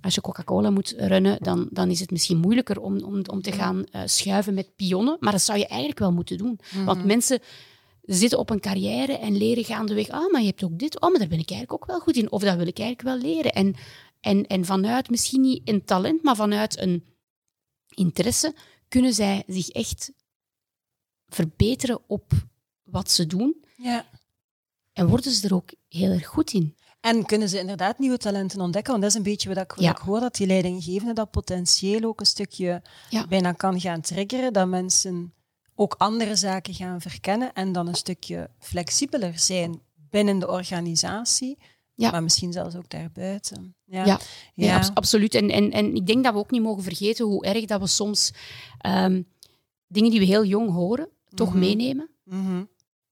[0.00, 3.52] Als je Coca-Cola moet runnen, dan, dan is het misschien moeilijker om, om, om te
[3.52, 5.16] gaan eh, schuiven met pionnen.
[5.20, 6.60] Maar dat zou je eigenlijk wel moeten doen.
[6.84, 7.38] Want mensen
[8.02, 10.08] zitten op een carrière en leren gaandeweg.
[10.08, 11.00] Ah, maar je hebt ook dit.
[11.00, 12.32] Oh, maar daar ben ik eigenlijk ook wel goed in.
[12.32, 13.52] Of dat wil ik eigenlijk wel leren.
[13.52, 13.74] En,
[14.20, 17.04] en, en vanuit misschien niet een talent, maar vanuit een
[17.94, 18.54] interesse
[18.90, 20.12] kunnen zij zich echt
[21.28, 22.32] verbeteren op
[22.82, 23.64] wat ze doen.
[23.76, 24.04] Ja.
[24.92, 26.76] En worden ze er ook heel erg goed in.
[27.00, 28.90] En kunnen ze inderdaad nieuwe talenten ontdekken?
[28.90, 29.90] Want dat is een beetje wat ik, wat Ja.
[29.90, 33.26] ik hoor, dat die leidinggevende dat potentieel ook een stukje Ja.
[33.26, 35.34] bijna kan gaan triggeren, dat mensen
[35.74, 41.58] ook andere zaken gaan verkennen en dan een stukje flexibeler zijn binnen de organisatie,
[42.00, 42.10] Ja.
[42.10, 43.74] maar misschien zelfs ook daarbuiten.
[43.84, 44.20] Ja, Ja.
[44.54, 44.76] Ja, Ja.
[44.76, 45.34] abs- absoluut.
[45.34, 47.86] En, en, en ik denk dat we ook niet mogen vergeten hoe erg dat we
[47.86, 48.30] soms
[48.78, 49.22] ehm,
[49.86, 51.58] dingen die we heel jong horen, toch Mhm.
[51.58, 52.10] meenemen.
[52.24, 52.64] Mhm.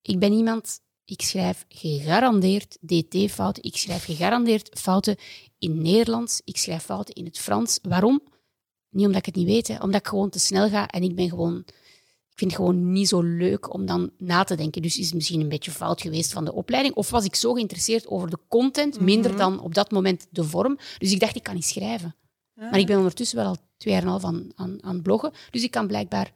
[0.03, 3.63] Ik ben iemand, ik schrijf gegarandeerd DT-fouten.
[3.63, 5.17] Ik schrijf gegarandeerd fouten
[5.59, 6.41] in Nederlands.
[6.45, 7.79] Ik schrijf fouten in het Frans.
[7.83, 8.21] Waarom?
[8.91, 9.79] Niet omdat ik het niet weet, hè.
[9.83, 11.65] omdat ik gewoon te snel ga en ik ben gewoon...
[12.39, 14.83] Ik vind het gewoon niet zo leuk om dan na te denken.
[14.83, 16.95] Dus is het misschien een beetje fout geweest van de opleiding?
[16.95, 19.41] Of was ik zo geïnteresseerd over de content, minder Mhm.
[19.41, 20.79] dan op dat moment de vorm?
[20.99, 22.15] Dus ik dacht, ik kan niet schrijven.
[22.55, 22.71] Ja.
[22.71, 25.33] Maar ik ben ondertussen wel al twee jaar en half aan, aan, bloggen.
[25.51, 26.33] Dus ik kan blijkbaar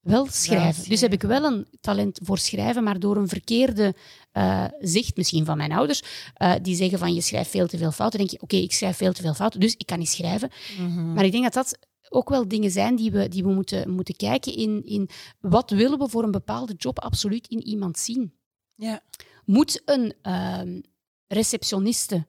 [0.00, 0.88] wel schrijven.
[0.88, 3.94] Dus heb ik wel een talent voor schrijven, maar door een verkeerde
[4.32, 6.02] eh, zicht misschien van mijn ouders,
[6.34, 8.96] eh, die zeggen van je schrijft veel te veel fouten, denk je, oké, ik schrijf
[8.96, 10.50] veel te veel fouten, dus ik kan niet schrijven.
[10.78, 11.12] Mhm.
[11.12, 11.78] Maar ik denk dat dat
[12.12, 15.08] ook wel dingen zijn die we, die we moeten, moeten kijken in, in
[15.40, 18.34] wat willen we voor een bepaalde job absoluut in iemand zien.
[18.74, 19.02] Ja.
[19.44, 20.80] Moet een ehm,
[21.26, 22.26] receptioniste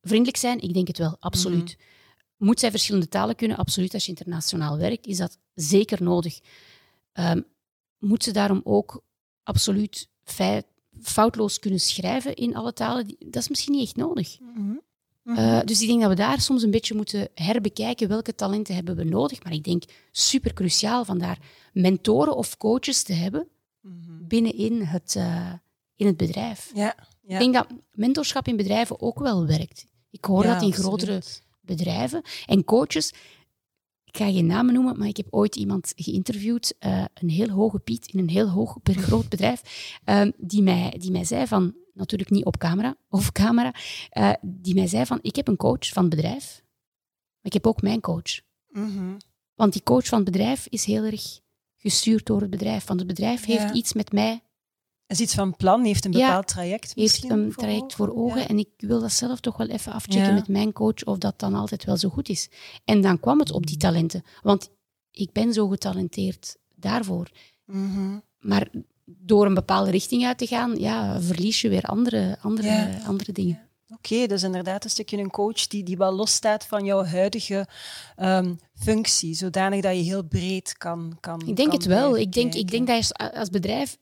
[0.00, 0.60] vriendelijk zijn?
[0.60, 1.76] Ik denk het wel, absoluut.
[2.36, 3.56] Moet zij verschillende talen kunnen?
[3.56, 3.94] Absoluut.
[3.94, 6.40] Als je internationaal werkt, is dat zeker nodig.
[7.12, 7.40] Ehm,
[7.98, 9.04] moet ze daarom ook
[9.42, 10.08] absoluut
[11.00, 13.16] foutloos kunnen schrijven in alle talen?
[13.18, 14.38] Dat is misschien niet echt nodig.
[15.28, 15.40] Mhm.
[15.40, 15.48] Mhm.
[15.54, 18.96] Eh, dus ik denk dat we daar soms een beetje moeten herbekijken welke talenten hebben
[18.96, 19.42] we nodig.
[19.44, 21.38] Maar ik denk super cruciaal vandaar
[21.72, 23.48] mentoren of coaches te hebben
[23.80, 24.26] Mhm.
[24.26, 25.52] binnenin het, eh,
[25.96, 26.70] in het bedrijf.
[26.74, 26.94] Ja.
[27.26, 27.34] Ja.
[27.34, 29.86] Ik denk dat mentorschap in bedrijven ook wel werkt.
[30.10, 30.86] Ik hoor Ja, dat in absoluut.
[30.86, 31.22] grotere
[31.60, 32.22] bedrijven.
[32.46, 33.12] En coaches,
[34.04, 37.78] ik ga geen namen noemen, maar ik heb ooit iemand geïnterviewd, eh, een heel hoge
[37.78, 39.62] Piet in een heel hoog, groot bedrijf,
[40.04, 43.74] eh, die, mij, die mij zei van, natuurlijk niet op camera, of camera,
[44.10, 46.62] eh, die mij zei van, ik heb een coach van het bedrijf,
[47.34, 48.40] maar ik heb ook mijn coach.
[48.68, 49.16] Mhm.
[49.54, 51.40] Want die coach van het bedrijf is heel erg
[51.76, 52.84] gestuurd door het bedrijf.
[52.86, 53.58] Want het bedrijf Ja.
[53.58, 54.42] heeft iets met mij
[55.06, 56.26] Is iets van plan, heeft een Ja.
[56.26, 58.40] bepaald traject heeft een traject voor ogen.
[58.40, 58.48] Ja.
[58.48, 60.34] En ik wil dat zelf toch wel even afchecken Ja.
[60.34, 62.48] met mijn coach of dat dan altijd wel zo goed is.
[62.84, 64.22] En dan kwam het op die talenten.
[64.42, 64.70] Want
[65.10, 67.30] ik ben zo getalenteerd daarvoor.
[67.64, 68.18] Mhm.
[68.38, 68.68] Maar
[69.18, 72.98] door een bepaalde richting uit te gaan, ja, verlies je weer andere, andere, Ja.
[73.06, 73.60] andere dingen.
[73.94, 77.66] Oké, dus inderdaad een stukje een coach die, die wel losstaat van jouw huidige
[78.16, 81.40] ehm, functie, zodanig dat je heel breed kan kan.
[81.46, 82.16] Ik denk kan het wel.
[82.16, 83.96] Ik denk, ik denk dat je als- bedrijf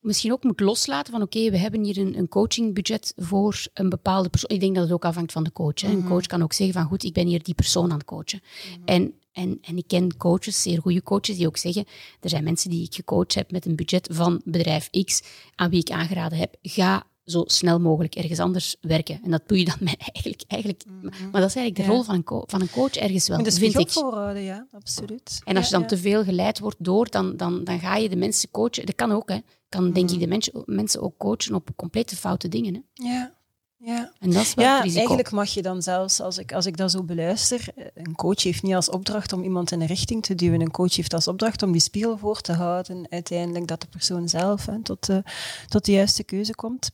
[0.00, 4.28] misschien ook moet loslaten van oké, we hebben hier een, een coachingbudget voor een bepaalde
[4.28, 4.50] persoon.
[4.50, 5.80] Ik denk dat het ook afhangt van de coach.
[5.80, 5.88] Hè.
[5.88, 6.08] Een Mhm.
[6.08, 8.40] coach kan ook zeggen van goed, ik ben hier die persoon aan het coachen.
[8.84, 11.84] En, en, en ik ken coaches, zeer goede coaches, die ook zeggen,
[12.20, 15.22] er zijn mensen die ik gecoacht heb met een budget van bedrijf X,
[15.54, 19.20] aan wie ik aangeraden heb, ga zo snel mogelijk ergens anders werken.
[19.24, 20.42] En dat doe je dan met eigenlijk...
[20.48, 20.84] eigenlijk
[21.32, 21.88] Maar dat is eigenlijk de Ja.
[21.88, 23.90] rol van een, van een coach ergens wel, de vind ik.
[23.90, 25.40] voorhouden, ja, absoluut.
[25.44, 28.08] En als je Ja, dan te veel geleid wordt door, dan, dan, dan ga je
[28.08, 28.86] de mensen coachen.
[28.86, 29.38] Dat kan ook, hè.
[29.68, 30.14] Kan denk Mhm.
[30.14, 32.74] ik de mensen, mensen ook coachen op complete foute dingen.
[32.74, 32.80] Hè.
[33.08, 33.37] Ja,
[33.80, 34.12] ja.
[34.20, 36.90] En dat is wel Ja, eigenlijk mag je dan zelfs, als ik, als ik dat
[36.90, 40.34] zo beluister, eh, een coach heeft niet als opdracht om iemand in een richting te
[40.34, 40.60] duwen.
[40.60, 44.28] Een coach heeft als opdracht om die spiegel voor te houden, uiteindelijk dat de persoon
[44.28, 45.22] zelf hè, tot, de,
[45.68, 46.90] tot de juiste keuze komt.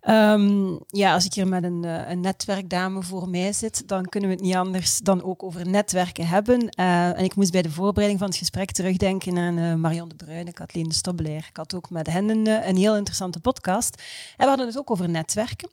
[0.00, 4.28] Ehm, ja, als ik hier met een, eh, een netwerkdame voor mij zit, dan kunnen
[4.28, 6.68] we het niet anders dan ook over netwerken hebben.
[6.68, 10.14] Eh, en ik moest bij de voorbereiding van het gesprek terugdenken aan eh, Marion de
[10.14, 11.46] Bruyne, Kathleen de Stobbelaar.
[11.48, 14.02] Ik had ook met hen een, een heel interessante podcast.
[14.36, 15.70] En we hadden het ook over netwerken.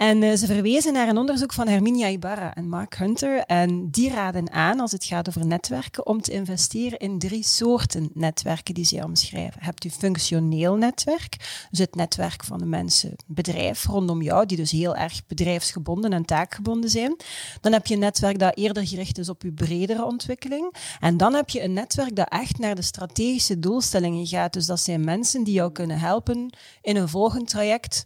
[0.00, 3.38] En eh, ze verwezen naar een onderzoek van Herminia Ibarra en Mark Hunter.
[3.38, 8.10] En die raden aan, als het gaat over netwerken, om te investeren in drie soorten
[8.14, 9.62] netwerken die ze omschrijven.
[9.62, 11.36] Hebt u functioneel netwerk,
[11.70, 16.24] dus het netwerk van de mensen, bedrijf rondom jou, die dus heel erg bedrijfsgebonden en
[16.24, 17.16] taakgebonden zijn.
[17.60, 20.74] Dan heb je een netwerk dat eerder gericht is op uw bredere ontwikkeling.
[21.00, 24.52] En dan heb je een netwerk dat echt naar de strategische doelstellingen gaat.
[24.52, 28.04] Dus dat zijn mensen die jou kunnen helpen in een volgend traject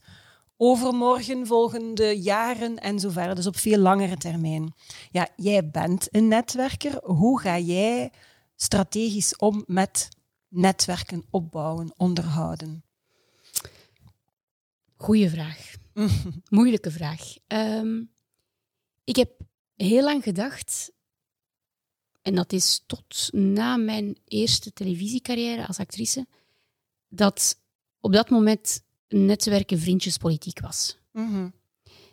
[0.66, 3.34] overmorgen, volgende jaren en zo verder.
[3.34, 4.74] Dus op veel langere termijn.
[5.10, 7.04] Ja, jij bent een netwerker.
[7.04, 8.12] Hoe ga jij
[8.56, 10.08] strategisch om met
[10.48, 12.84] netwerken opbouwen, onderhouden?
[14.96, 15.74] Goeie vraag.
[16.48, 17.36] Moeilijke vraag.
[17.46, 18.02] Ehm,
[19.04, 19.30] ik heb
[19.76, 20.92] heel lang gedacht,
[22.22, 26.26] en dat is tot na mijn eerste televisiecarrière als actrice,
[27.08, 27.60] dat
[28.00, 28.83] op dat moment
[29.14, 30.96] netwerken vriendjespolitiek was.
[31.12, 31.48] Mhm.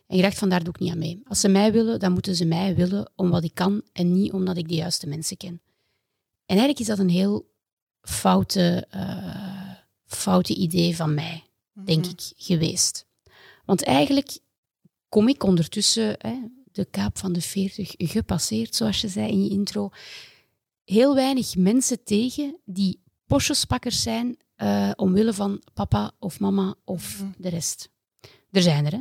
[0.07, 1.21] En je dacht van, daar doe ik niet aan mee.
[1.23, 4.31] Als ze mij willen, dan moeten ze mij willen om wat ik kan en niet
[4.31, 5.61] omdat ik de juiste mensen ken.
[6.45, 7.49] En eigenlijk is dat een heel
[8.01, 9.71] foute, eh,
[10.05, 11.43] foute idee van mij,
[11.85, 12.09] denk Mhm.
[12.13, 13.05] ik, geweest.
[13.65, 14.39] Want eigenlijk
[15.09, 16.35] kom ik ondertussen, hè,
[16.71, 19.89] de kaap van de 40 gepasseerd, zoals je zei in je intro,
[20.83, 27.31] heel weinig mensen tegen die posjespakkers zijn eh, omwille van papa of mama of Mhm.
[27.37, 27.89] de rest.
[28.51, 28.99] Er zijn er, hè.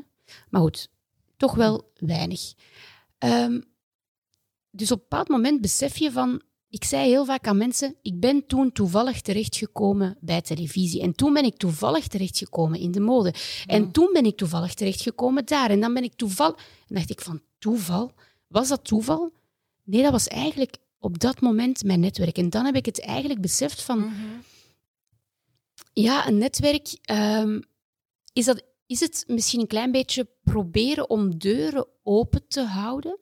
[0.50, 0.88] Maar goed,
[1.36, 2.52] toch wel weinig.
[3.18, 3.60] Ehm,
[4.70, 6.42] dus op een bepaald moment besef je van...
[6.68, 11.02] Ik zei heel vaak aan mensen, ik ben toen toevallig terechtgekomen bij televisie.
[11.02, 13.34] En toen ben ik toevallig terechtgekomen in de mode.
[13.66, 15.70] En toen ben ik toevallig terechtgekomen daar.
[15.70, 16.54] En dan ben ik toeval...
[16.88, 18.12] En dacht ik van, toeval?
[18.46, 19.32] Was dat toeval?
[19.84, 22.38] Nee, dat was eigenlijk op dat moment mijn netwerk.
[22.38, 23.98] En dan heb ik het eigenlijk beseft van...
[23.98, 24.12] Mhm.
[25.92, 26.98] Ja, een netwerk.
[27.02, 27.60] ehm,
[28.32, 33.18] is, dat, is het misschien een klein beetje proberen om deuren open te houden?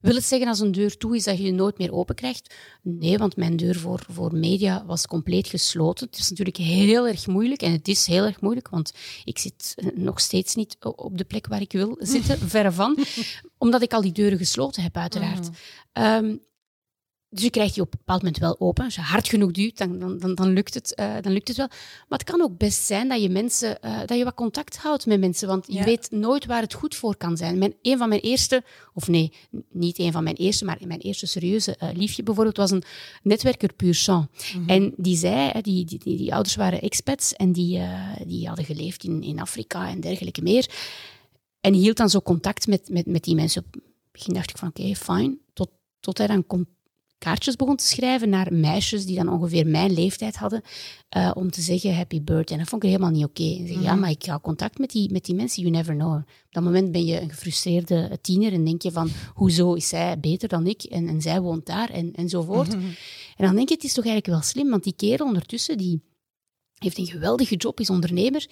[0.00, 2.54] Wil het zeggen als een deur toe is dat je je nooit meer open krijgt?
[2.82, 6.06] Nee, want mijn deur voor, voor media was compleet gesloten.
[6.06, 8.92] Het is natuurlijk heel erg moeilijk en het is heel erg moeilijk, want
[9.24, 12.98] ik zit eh, nog steeds niet op de plek waar ik wil zitten, verre van,
[13.58, 15.48] omdat ik al die deuren gesloten heb, uiteraard.
[15.50, 15.56] Mhm.
[15.92, 16.36] Ehm,
[17.32, 18.84] dus je krijgt die op een bepaald moment wel open.
[18.84, 21.56] Als je hard genoeg duwt, dan, dan, dan, dan, lukt, het, eh, dan lukt het
[21.56, 21.68] wel.
[22.08, 25.06] Maar het kan ook best zijn dat je, mensen, eh, dat je wat contact houdt
[25.06, 25.84] met mensen, want je Ja.
[25.84, 27.58] weet nooit waar het goed voor kan zijn.
[27.58, 28.62] Mijn, een van mijn eerste,
[28.94, 29.32] of nee,
[29.70, 32.82] niet een van mijn eerste, maar mijn eerste serieuze eh, liefje bijvoorbeeld, was een
[33.22, 34.28] netwerker puur sang.
[34.66, 37.80] En die zei, die, die, die, die ouders waren expats en die,
[38.26, 40.68] die hadden geleefd in, in Afrika en dergelijke meer.
[41.60, 43.62] En hield dan zo contact met, met, met die mensen.
[43.66, 45.38] Op het begin dacht ik van oké, fijn.
[45.52, 46.66] Tot, tot hij dan con-
[47.20, 50.62] kaartjes begon te schrijven naar meisjes die dan ongeveer mijn leeftijd hadden,
[51.08, 52.56] eh, om te zeggen happy birthday.
[52.56, 53.42] En dat vond ik helemaal niet oké.
[53.42, 56.14] En Ja, maar ik ga contact met die, met die mensen, you never know.
[56.16, 60.20] Op dat moment ben je een gefrustreerde tiener en denk je van, hoezo is zij
[60.20, 62.72] beter dan ik en, en zij woont daar en, enzovoort.
[62.72, 66.02] En dan denk je, het is toch eigenlijk wel slim, want die kerel ondertussen, die
[66.78, 68.46] heeft een geweldige job, is ondernemer.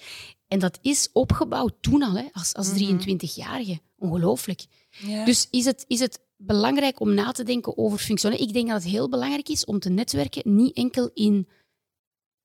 [0.47, 3.79] En dat is opgebouwd toen al, hè, als, als 23-jarige.
[3.97, 4.65] Ongelooflijk.
[4.89, 5.25] Ja.
[5.25, 8.45] Dus is het, is het belangrijk om na te denken over functioneren?
[8.47, 11.47] Ik denk dat het heel belangrijk is om te netwerken, niet enkel in,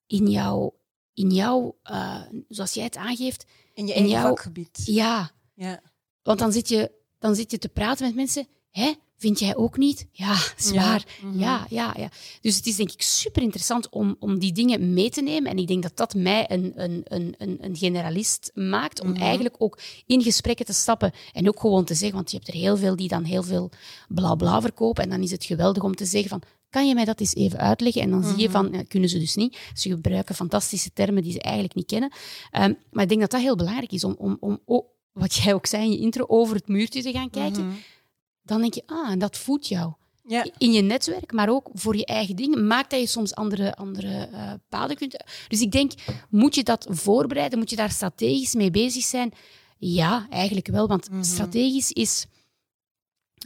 [0.06, 0.74] in jouw,
[1.14, 3.44] in jouw eh, zoals jij het aangeeft.
[3.74, 4.82] in je in eigen jouw- vakgebied.
[4.84, 5.80] Ja, Ja.
[6.22, 8.46] want dan zit je, dan zit je te praten met mensen.
[8.74, 10.06] Hè, vind jij ook niet?
[10.12, 11.04] Ja, zwaar.
[11.22, 11.38] Mhm.
[11.38, 12.08] Ja, ja, ja.
[12.40, 15.50] Dus het is denk ik super interessant om, om die dingen mee te nemen.
[15.50, 19.00] En ik denk dat dat mij een, een, een, een, generalist maakt.
[19.00, 19.20] Om Mhm.
[19.22, 21.12] eigenlijk ook in gesprekken te stappen.
[21.32, 23.70] En ook gewoon te zeggen, want je hebt er heel veel die dan heel veel
[24.08, 25.02] bla bla verkopen.
[25.02, 26.42] En dan is het geweldig om te zeggen van.
[26.70, 28.02] Kan je mij dat eens even uitleggen?
[28.02, 28.52] En dan zie je Mhm.
[28.52, 29.58] van, ja, kunnen ze dus niet.
[29.74, 32.12] Ze gebruiken fantastische termen die ze eigenlijk niet kennen.
[32.50, 35.54] Ehm, maar ik denk dat dat heel belangrijk is om, om, om oh, wat jij
[35.54, 37.72] ook zei in je intro, over het muurtje te gaan kijken.
[38.44, 39.92] Dan denk je, ah, en dat voedt jou
[40.26, 40.46] Ja.
[40.58, 44.28] in je netwerk, maar ook voor je eigen dingen, maakt dat je soms andere, andere
[44.32, 45.24] eh, paden kunt.
[45.48, 45.92] Dus ik denk,
[46.30, 47.58] moet je dat voorbereiden?
[47.58, 49.32] Moet je daar strategisch mee bezig zijn?
[49.78, 51.22] Ja, eigenlijk wel, want Mhm.
[51.22, 52.26] strategisch is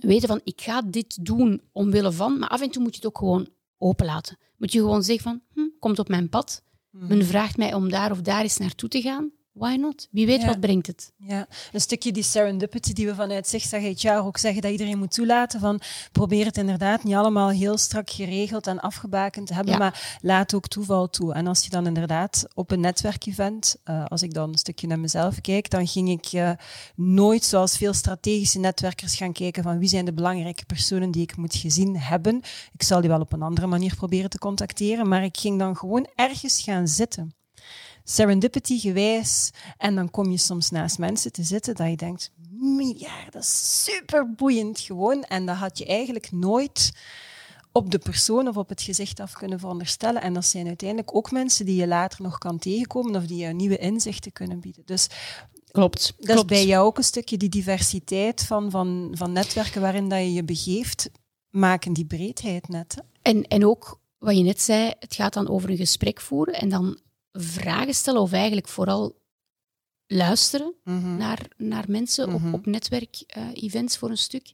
[0.00, 3.06] weten van, ik ga dit doen omwille van, maar af en toe moet je het
[3.08, 4.36] ook gewoon openlaten.
[4.56, 7.06] Moet je gewoon zeggen van, hm, komt op mijn pad, Mhm.
[7.06, 9.30] men vraagt mij om daar of daar eens naartoe te gaan.
[9.58, 10.08] Why not?
[10.10, 10.46] Wie weet Ja.
[10.46, 11.12] wat brengt het.
[11.16, 15.12] Ja, een stukje die serendipity die we vanuit Zigzag HR ook zeggen dat iedereen moet
[15.14, 15.60] toelaten.
[15.60, 15.80] Van
[16.12, 19.78] probeer het inderdaad niet allemaal heel strak geregeld en afgebakend te hebben, Ja.
[19.78, 21.32] maar laat ook toeval toe.
[21.34, 24.98] En als je dan inderdaad op een netwerkevent, eh, als ik dan een stukje naar
[25.00, 26.50] mezelf kijk, dan ging ik eh,
[26.96, 31.36] nooit zoals veel strategische netwerkers gaan kijken van wie zijn de belangrijke personen die ik
[31.36, 32.36] moet gezien hebben.
[32.72, 35.76] Ik zal die wel op een andere manier proberen te contacteren, maar ik ging dan
[35.76, 37.32] gewoon ergens gaan zitten
[38.10, 39.50] serendipity gewijs.
[39.76, 42.30] En dan kom je soms naast mensen te zitten dat je denkt,
[42.96, 45.22] ja, dat is super boeiend gewoon.
[45.22, 46.92] En dat had je eigenlijk nooit
[47.72, 50.22] op de persoon of op het gezicht af kunnen veronderstellen.
[50.22, 53.52] En dat zijn uiteindelijk ook mensen die je later nog kan tegenkomen of die je
[53.52, 54.82] nieuwe inzichten kunnen bieden.
[54.86, 55.06] Dus
[55.70, 56.14] Klopt.
[56.18, 60.18] dat is bij jou ook een stukje die diversiteit van, van, van netwerken waarin dat
[60.18, 61.10] je je begeeft,
[61.50, 62.94] maken die breedheid net.
[62.94, 63.02] Hè?
[63.22, 66.68] En, en ook wat je net zei, het gaat dan over een gesprek voeren en
[66.68, 66.98] dan
[67.40, 69.16] vragen stellen of eigenlijk vooral
[70.06, 71.16] luisteren Mhm.
[71.16, 72.46] naar, naar mensen Mhm.
[72.48, 74.52] op, op netwerk-events voor een stuk.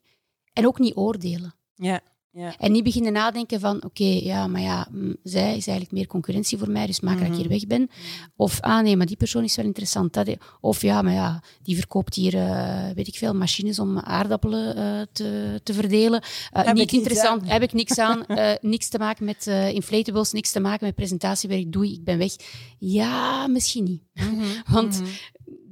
[0.53, 1.55] En ook niet oordelen.
[1.75, 2.01] Ja.
[2.35, 2.55] Ja.
[2.59, 6.59] En niet beginnen nadenken van, oké, ja, maar ja, mm, zij is eigenlijk meer concurrentie
[6.59, 7.91] voor mij, dus maak dat ik hier weg ben.
[8.37, 10.13] Of, ah nee, maar die persoon is wel interessant.
[10.13, 14.77] Dat, of ja, maar ja, die verkoopt hier, eh, weet ik veel, machines om aardappelen
[14.77, 16.23] eh, te, te verdelen.
[16.67, 18.25] Ik niet interessant, heb ik niks aan.
[18.61, 22.33] Niks te maken met inflatables, niks te maken met presentatiewerk, doei, ik ben weg.
[22.79, 24.03] Ja, misschien niet.
[24.73, 25.03] Want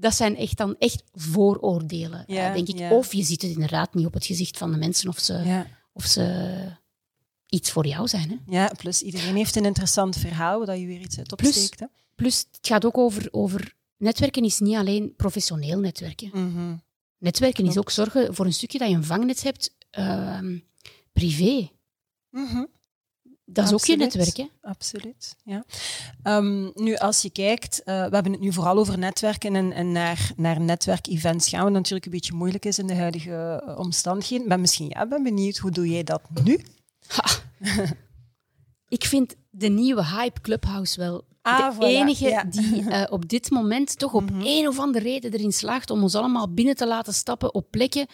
[0.00, 2.78] dat zijn echt dan echt vooroordelen, Ja, denk ik.
[2.78, 2.90] ja.
[2.90, 5.66] Of je ziet het inderdaad niet op het gezicht van de mensen of ze, Ja.
[5.92, 6.76] Of ze
[7.46, 8.28] iets voor jou zijn.
[8.28, 8.36] Hè.
[8.56, 11.80] ja, plus iedereen heeft een interessant verhaal dat je weer iets uit Plus- opsteekt.
[11.80, 11.86] Hè?
[12.14, 13.74] Plus, het gaat ook over, over...
[13.96, 16.30] Netwerken is niet alleen professioneel netwerken.
[16.32, 16.76] Mhm.
[17.18, 20.58] Netwerken is ook zorgen voor een stukje dat je een vangnet hebt ehm,
[21.12, 21.70] privé.
[22.30, 22.64] Mhm.
[23.52, 24.46] Dat is ook je netwerk, hè?
[24.60, 25.64] Absoluut, ja.
[26.22, 29.92] Ehm, nu, als je kijkt, eh, we hebben het nu vooral over netwerken en, en
[29.92, 34.48] naar, naar netwerkevents gaan, wat natuurlijk een beetje moeilijk is in de huidige eh, omstandigheden.
[34.48, 36.60] Maar misschien, ja, ben benieuwd, hoe doe jij dat nu?
[38.88, 42.44] Ik vind de nieuwe hype Clubhouse wel Ah, de voilà, enige ja.
[42.44, 46.14] die eh, op dit moment toch op een of andere reden erin slaagt om ons
[46.14, 48.06] allemaal binnen te laten stappen op plekken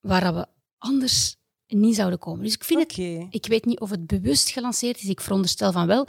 [0.00, 0.46] waar we
[0.78, 1.36] anders
[1.68, 2.44] niet zouden komen.
[2.44, 2.96] Dus ik vind het.
[3.30, 5.08] Ik weet niet of het bewust gelanceerd is.
[5.08, 6.06] Ik veronderstel van wel.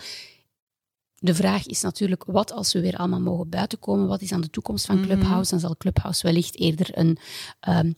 [1.16, 4.08] De vraag is natuurlijk, wat als we weer allemaal mogen buitenkomen?
[4.08, 5.06] Wat is dan de toekomst van Mhm.
[5.06, 5.50] Clubhouse?
[5.50, 7.18] Dan zal Clubhouse wellicht eerder een,
[7.60, 7.92] ehm,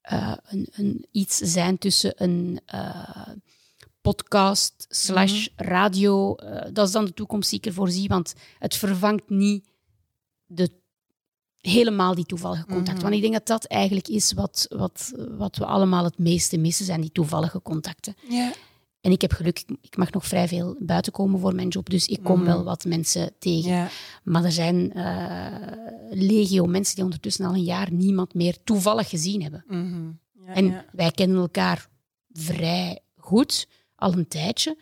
[0.00, 3.28] eh, een, een iets zijn tussen een eh,
[4.00, 5.68] podcast slash Mhm.
[5.68, 6.34] radio.
[6.34, 9.68] Eh, dat is dan de toekomst die ik ervoor zie, want het vervangt niet
[10.46, 10.70] de,
[11.66, 12.92] helemaal die toevallige contact.
[12.92, 13.02] Mhm.
[13.02, 16.84] Want ik denk dat dat eigenlijk is wat, wat, wat we allemaal het meeste missen,
[16.84, 18.14] zijn die toevallige contacten.
[18.28, 18.52] Ja.
[19.00, 22.06] En ik heb geluk, ik- mag nog vrij veel buiten komen voor mijn job, dus
[22.06, 22.46] ik kom Mhm.
[22.46, 23.88] wel wat mensen tegen.
[24.24, 25.46] Maar er zijn eh,
[26.10, 29.64] legio mensen die ondertussen al een jaar niemand meer toevallig gezien hebben.
[29.68, 30.06] Mhm.
[30.46, 30.84] Ja, En ja.
[30.92, 31.88] wij kennen elkaar
[32.32, 34.76] vrij goed, al een tijdje,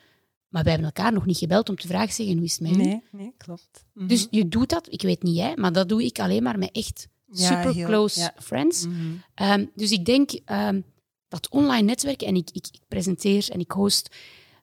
[0.55, 2.71] maar wij hebben elkaar nog niet gebeld om te vragen zeggen hoe is het met
[2.71, 2.77] u?
[2.77, 3.85] Nee, nee, klopt.
[3.93, 4.07] Mhm.
[4.07, 6.71] Dus je doet dat, ik weet niet jij, maar dat doe ik alleen maar met
[6.73, 8.35] echt Ja, super heel- close ja.
[8.43, 8.87] friends.
[8.87, 8.97] Mhm.
[9.35, 10.81] Ehm, dus ik denk ehm,
[11.29, 14.14] dat online netwerken, en ik, ik, ik presenteer en ik host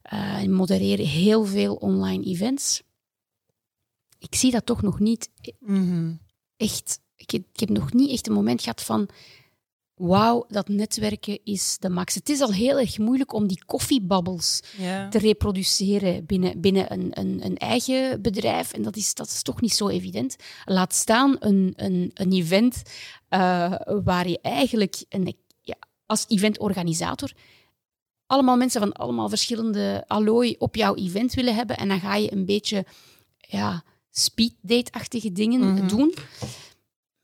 [0.01, 2.81] eh, en modereer heel veel online events.
[4.19, 6.13] Ik zie dat toch nog niet Mhm.
[6.57, 6.99] echt.
[7.15, 9.09] Ik heb nog niet echt een moment gehad van.
[10.07, 12.15] Wauw, dat netwerken is de max.
[12.15, 15.09] Het is al heel erg moeilijk om die koffiebabbels Ja.
[15.09, 18.73] te reproduceren binnen, binnen een, een, een eigen bedrijf.
[18.73, 20.35] En dat is, dat is toch niet zo evident.
[20.65, 22.81] Laat staan een, een, een event
[23.29, 27.31] eh, waar je eigenlijk een, ja, als eventorganisator
[28.25, 31.77] allemaal mensen van allemaal verschillende allooi op jouw event willen hebben.
[31.77, 32.85] En dan ga je een beetje
[33.37, 35.87] ja, speeddate-achtige dingen Mhm.
[35.87, 36.13] doen.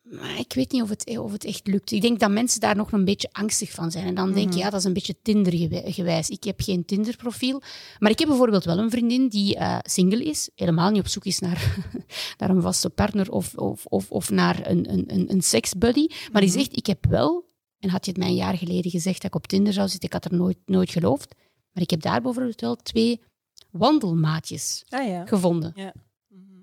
[0.10, 1.92] Maar ik weet niet of het, of het echt lukt.
[1.92, 4.06] Ik denk dat mensen daar nog een beetje angstig van zijn.
[4.06, 6.30] En dan denk je, ja, dat is een beetje Tinder-gewijs.
[6.30, 7.62] Ik heb geen Tinder-profiel.
[8.00, 10.50] Maar ik heb bijvoorbeeld wel een vriendin die eh, single is.
[10.56, 11.76] Helemaal niet op zoek is naar,
[12.38, 16.08] naar een vaste partner of, of, of, of naar een, een, een, een seksbuddy.
[16.32, 17.46] Maar die zegt, ik heb wel...
[17.80, 20.10] En had je het mij een jaar geleden gezegd dat ik op Tinder zou zitten,
[20.10, 21.36] ik had er nooit, nooit geloofd.
[21.72, 23.22] Maar ik heb daar bijvoorbeeld wel twee
[23.72, 25.26] wandelmaatjes Ah ja.
[25.26, 25.72] gevonden.
[25.76, 25.94] Ja.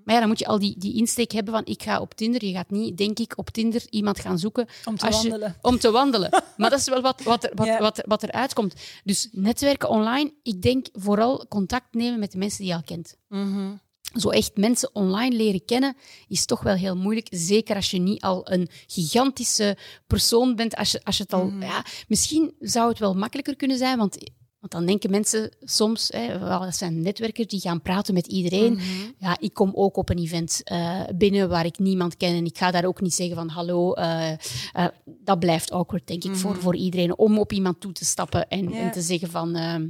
[0.05, 2.45] Maar ja, dan moet je al die, die insteek hebben van ik ga op Tinder.
[2.45, 5.55] Je gaat niet, denk ik, op Tinder iemand gaan zoeken Om te je- wandelen.
[5.61, 6.29] om te wandelen.
[6.57, 7.79] Maar dat is wel wat, wat, er, wat, Ja.
[7.79, 8.73] wat, wat eruit komt.
[9.03, 13.15] Dus netwerken online, ik denk vooral contact nemen met de mensen die je al kent.
[13.29, 13.71] Mhm.
[14.15, 15.95] Zo echt mensen online leren kennen
[16.27, 17.27] is toch wel heel moeilijk.
[17.31, 20.75] Zeker als je niet al een gigantische persoon bent.
[20.75, 21.61] Als je, als je het al, Mhm.
[21.61, 24.17] ja, misschien zou het wel makkelijker kunnen zijn, want,
[24.65, 28.73] want dan denken mensen soms, hè, wel, dat zijn netwerkers die gaan praten met iedereen.
[28.73, 28.83] Mhm.
[29.17, 32.57] Ja, ik kom ook op een event eh, binnen waar ik niemand ken en ik
[32.57, 33.93] ga daar ook niet zeggen van hallo.
[33.93, 34.37] eh, eh,
[35.05, 37.17] dat blijft awkward, denk ik, voor, voor iedereen.
[37.17, 39.87] Om op iemand toe te stappen en, en te zeggen van ehm,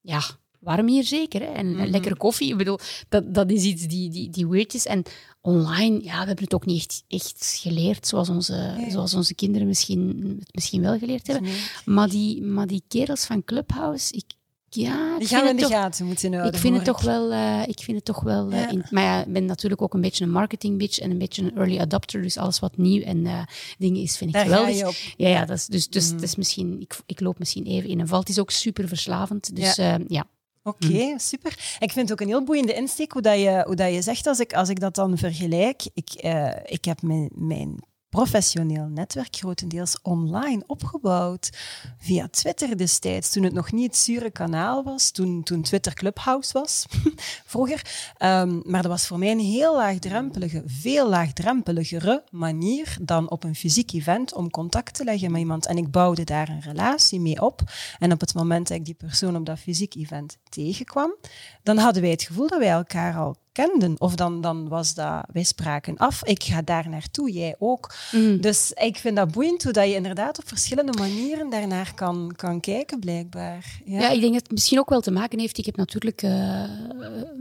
[0.00, 0.20] ja,
[0.60, 1.40] warm hier zeker.
[1.40, 1.46] Hè?
[1.52, 1.90] En Mhm.
[1.90, 2.50] lekkere koffie.
[2.50, 4.86] Ik bedoel, dat, dat is iets die, die, die weird is.
[4.86, 5.02] En
[5.40, 8.90] online, ja, we hebben het ook niet echt, echt geleerd zoals onze, Nee.
[8.90, 11.50] zoals onze kinderen misschien, het misschien wel geleerd hebben.
[11.84, 14.24] Maar die, maar die kerels van Clubhouse, ik,
[14.70, 16.52] ja, Die gaan we in het de toch- gaten moeten houden.
[16.54, 18.68] ik vind het toch wel, eh, ik vind het toch wel eh, Ja.
[18.70, 21.42] in- maar ja, ik ben natuurlijk ook een beetje een marketing bitch en een beetje
[21.42, 23.42] een early adopter, dus alles wat nieuw en eh,
[23.78, 24.78] dingen is, vind ik Daar ga geweldig.
[24.78, 24.94] je op.
[25.16, 26.14] Ja, ja, dat is, dus, dus Mhm.
[26.14, 28.20] het is misschien, ik, ik loop misschien even in een val.
[28.20, 29.98] Het is ook super verslavend, dus ja.
[30.08, 30.26] ja.
[30.68, 31.76] Oké, super.
[31.78, 34.26] Ik vind het ook een heel boeiende insteek hoe, dat je, hoe dat je zegt,
[34.26, 35.82] als ik, als ik dat dan vergelijk.
[35.94, 41.50] Ik, eh, ik heb mijn, mijn professioneel netwerk, grotendeels online opgebouwd.
[41.98, 46.52] Via Twitter destijds, toen het nog niet het zure kanaal was, toen, toen Twitter Clubhouse
[46.52, 46.86] was,
[47.52, 48.12] vroeger.
[48.18, 53.54] Um, maar dat was voor mij een heel laagdrempelige, veel laagdrempeligere manier dan op een
[53.54, 55.66] fysiek event om contact te leggen met iemand.
[55.66, 57.60] En ik bouwde daar een relatie mee op.
[57.98, 61.16] En op het moment dat ik die persoon op dat fysiek event tegenkwam,
[61.62, 63.94] dan hadden wij het gevoel dat wij elkaar al kenden.
[63.98, 67.94] Of dan, dan was dat, wij spraken af, ik ga daar naartoe, jij ook.
[68.12, 68.40] Mm.
[68.40, 72.60] Dus ik vind dat boeiend hoe dat je inderdaad op verschillende manieren daarnaar kan, kan
[72.60, 73.80] kijken, blijkbaar.
[73.84, 74.00] Ja.
[74.00, 75.58] ja ik denk dat het misschien ook wel te maken heeft.
[75.58, 76.62] Ik heb natuurlijk uh,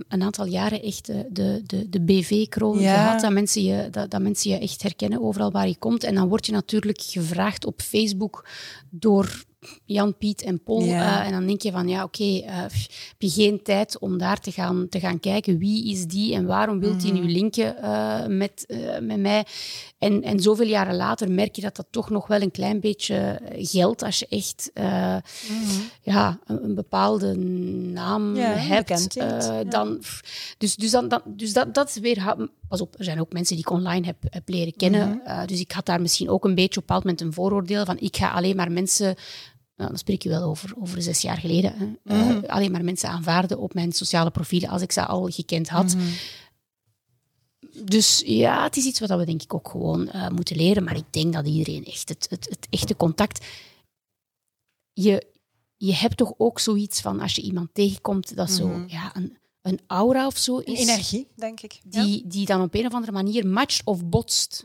[0.08, 4.52] een aantal jaren echt de, de, de BV-kroon gehad, dat mensen, je, dat, dat mensen
[4.52, 6.04] je echt herkennen overal waar je komt.
[6.04, 8.48] En dan word je natuurlijk gevraagd op Facebook
[8.90, 9.46] door
[9.86, 10.82] Jan, Piet en Paul.
[10.82, 12.72] Eh, en dan denk je van, ja, oké, eh, heb
[13.18, 16.80] je geen tijd om daar te gaan, te gaan kijken wie is die en waarom
[16.80, 18.66] wilt hij mm nu linken uh, met,
[19.02, 19.46] met mij.
[19.98, 23.40] En, en zoveel jaren later merk je dat dat toch nog wel een klein beetje
[23.56, 25.20] geldt als je echt mhm.
[26.02, 29.20] ja, een, bepaalde naam hebt.
[29.72, 30.02] dan,
[30.58, 32.36] dus dus, dan, dan, dus dat, dat is weer...
[32.68, 35.22] Pas op, er zijn ook mensen die ik online heb, heb leren kennen.
[35.26, 35.46] Mhm.
[35.46, 38.00] dus ik had daar misschien ook een beetje op een bepaald moment een vooroordeel van
[38.00, 39.16] ik ga alleen maar mensen
[39.78, 41.86] nou, dan spreek je wel over, over zes jaar geleden, hè.
[41.86, 42.44] Mhm.
[42.44, 45.96] Eh, alleen maar mensen aanvaarden op mijn sociale profielen als ik ze al gekend had.
[45.96, 46.06] Mhm.
[47.84, 50.84] Dus ja, het is iets wat we denk ik ook gewoon uh, moeten leren.
[50.84, 53.46] Maar ik denk dat iedereen echt het, het, het echte contact.
[54.94, 55.28] Je,
[55.78, 58.84] je hebt toch ook zoiets van als je iemand tegenkomt dat zo mhm.
[58.88, 60.80] ja, een, een aura of zo is.
[60.80, 61.80] energie, denk ik.
[61.84, 64.64] Die, die dan op een of andere manier matcht of botst.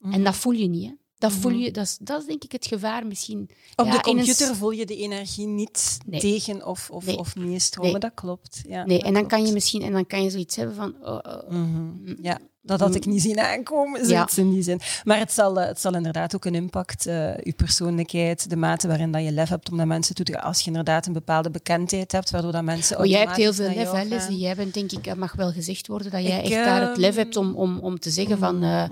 [0.00, 0.84] En dat voel je niet.
[0.84, 0.94] Hè?
[1.18, 1.60] Dat, voel mhm.
[1.60, 3.50] je, dat, is, dat is denk ik het gevaar misschien.
[3.76, 8.62] Op de computer voel je de energie niet tegen of, of, of meestromen, dat klopt.
[8.68, 10.94] Ja, nee, en dan kan je misschien en dan kan je zoiets hebben van.
[11.00, 11.50] Oh, oh.
[11.50, 11.80] Mhm.
[11.80, 12.16] Mm.
[12.22, 14.80] Ja, dat had ik niet zien aankomen, zoiets in die zin.
[15.04, 18.88] Maar het zal, eh, het zal inderdaad ook een impact, uh, je persoonlijkheid, de mate
[18.88, 20.42] waarin dat je lef hebt om naar mensen toe te gaan.
[20.42, 22.98] Als je inderdaad een bepaalde bekendheid hebt, waardoor dat mensen.
[22.98, 24.38] Oh, jij hebt heel veel lef, hè, Leslie.
[24.38, 27.18] Jij bent, denk ik, mag wel gezegd worden dat jij echt daar het lef ehm,
[27.18, 28.64] hebt om, om, om te zeggen van.
[28.64, 28.84] Uh,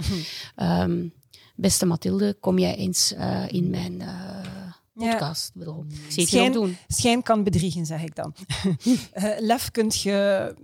[1.55, 4.45] beste Mathilde, kom jij eens uh, in mijn uh,
[4.95, 5.51] podcast?
[5.55, 5.59] Ja.
[5.59, 6.77] Bedoel, schijn, doen.
[6.89, 8.35] schijn kan bedriegen, zeg ik dan.
[9.15, 10.55] uh, lef kunt je...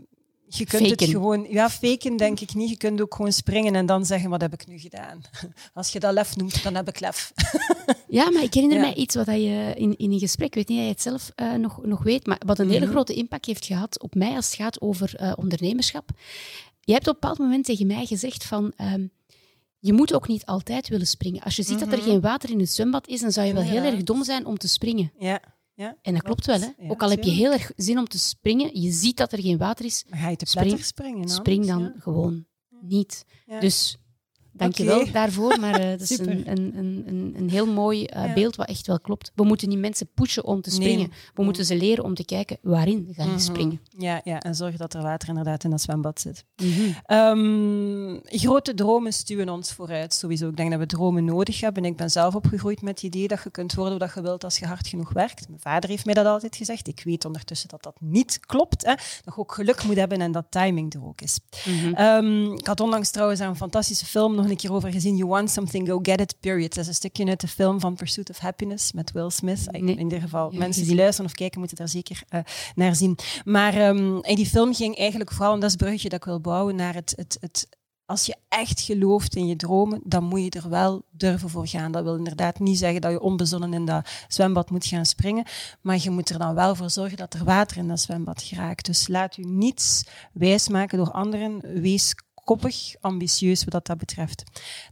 [0.52, 1.04] Je kunt faken.
[1.04, 1.46] het gewoon...
[1.50, 2.68] Ja, faken denk ik niet.
[2.68, 5.20] Je kunt ook gewoon springen en dan zeggen, wat heb ik nu gedaan?
[5.74, 7.32] Als je dat lef noemt, dan heb ik lef.
[8.08, 8.84] ja, maar ik herinner ja.
[8.84, 11.54] mij iets wat je in, in een gesprek, weet niet of je het zelf uh,
[11.54, 12.90] nog, nog weet, maar wat een hele mhm.
[12.90, 16.10] grote impact heeft gehad op mij als het gaat over uh, ondernemerschap.
[16.80, 18.72] Je hebt op een bepaald moment tegen mij gezegd van...
[18.80, 19.10] Um,
[19.80, 21.42] je moet ook niet altijd willen springen.
[21.42, 22.06] Als je ziet dat er mhm.
[22.06, 24.58] geen water in het zwembad is, dan zou je wel heel erg dom zijn om
[24.58, 25.12] te springen.
[25.18, 25.58] Ja.
[25.74, 26.60] Ja, en dat klopt, wel.
[26.60, 26.90] Hè?
[26.90, 29.58] ook al heb je heel erg zin om te springen, je ziet dat er geen
[29.58, 30.04] water is.
[30.08, 31.28] Maar ga je te spring, springen?
[31.28, 32.46] Spring dan gewoon
[32.80, 33.24] niet.
[33.60, 33.96] Dus
[34.60, 38.34] Dank je wel daarvoor, maar uh, dat is een, een, een, een, heel mooi uh,
[38.34, 39.32] beeld wat echt wel klopt.
[39.34, 41.08] We moeten die mensen pushen om te springen.
[41.08, 41.44] We mm.
[41.44, 43.44] moeten ze leren om te kijken waarin ga je mm -hmm.
[43.44, 43.80] springen.
[43.98, 46.44] Ja, ja, en zorgen dat er water inderdaad in dat zwembad zit.
[46.62, 47.16] Mm -hmm.
[47.16, 50.48] um, grote dromen stuwen ons vooruit, sowieso.
[50.48, 51.84] Ik denk dat we dromen nodig hebben.
[51.84, 54.58] Ik ben zelf opgegroeid met het idee dat je kunt worden wat je wilt als
[54.58, 55.48] je hard genoeg werkt.
[55.48, 56.88] Mijn vader heeft mij dat altijd gezegd.
[56.88, 58.84] Ik weet ondertussen dat dat niet klopt.
[58.84, 58.94] Hè.
[58.94, 61.38] Dat je ook geluk moet hebben en dat timing er ook is.
[61.64, 61.96] -hmm.
[61.98, 65.16] um, ik had onlangs trouwens een fantastische film nog een keer over gezien.
[65.16, 66.74] You want something, go get it, period.
[66.74, 69.66] Dat is een stukje uit de film van Pursuit of Happiness met Will Smith.
[69.70, 72.40] In ieder geval, mensen die luisteren of kijken moeten daar zeker uh,
[72.74, 73.18] naar zien.
[73.44, 76.24] Maar um, in die film ging eigenlijk vooral, en dat is het bruggetje dat ik
[76.24, 77.68] wil bouwen, naar het, het, het
[78.10, 81.92] als je echt gelooft in je dromen, dan moet je er wel durven voor gaan.
[81.92, 85.44] Dat wil inderdaad niet zeggen dat je onbezonnen in dat zwembad moet gaan springen,
[85.80, 88.86] maar je moet er dan wel voor zorgen dat er water in dat zwembad geraakt.
[88.86, 91.80] Dus laat u niets wijsmaken door anderen.
[91.80, 92.14] Wees
[92.44, 94.42] koppig, ambitieus wat dat betreft.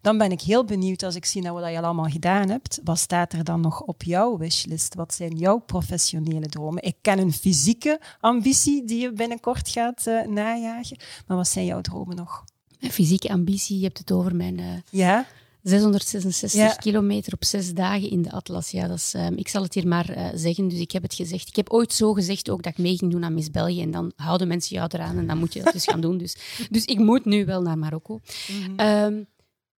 [0.03, 2.81] Dan ben ik heel benieuwd als ik zie nou wat je allemaal gedaan hebt.
[2.85, 4.95] Wat staat er dan nog op jouw wishlist?
[4.95, 6.83] Wat zijn jouw professionele dromen?
[6.83, 10.97] Ik ken een fysieke ambitie die je binnenkort gaat uh, najagen.
[11.27, 12.45] Maar wat zijn jouw dromen nog?
[12.81, 14.59] Een fysieke ambitie, je hebt het over mijn...
[14.59, 14.67] Uh...
[14.91, 15.27] Ja?
[15.69, 18.71] 666 kilometer op zes dagen in de Atlas.
[18.71, 21.14] Ja, dat is, um, ik zal het hier maar uh, zeggen, dus ik heb het
[21.14, 21.49] gezegd.
[21.49, 23.91] Ik heb ooit zo gezegd ook dat ik mee ging doen aan Miss België en
[23.91, 26.19] dan houden mensen jou eraan en dan moet je dat dus gaan doen.
[26.19, 26.37] Dus,
[26.71, 28.21] dus ik moet nu wel naar Marokko.
[28.47, 28.81] -hmm.
[28.81, 29.27] um,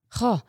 [0.08, 0.40] goh,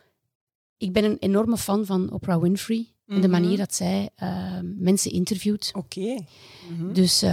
[0.78, 2.88] ik ben een enorme fan van Oprah Winfrey.
[3.06, 3.22] -hmm.
[3.22, 3.42] De mhm.
[3.42, 5.72] manier dat zij uh, mensen interviewt.
[5.74, 6.00] Oké.
[6.00, 6.28] Okay.
[6.68, 6.94] -hmm.
[6.94, 7.24] Dus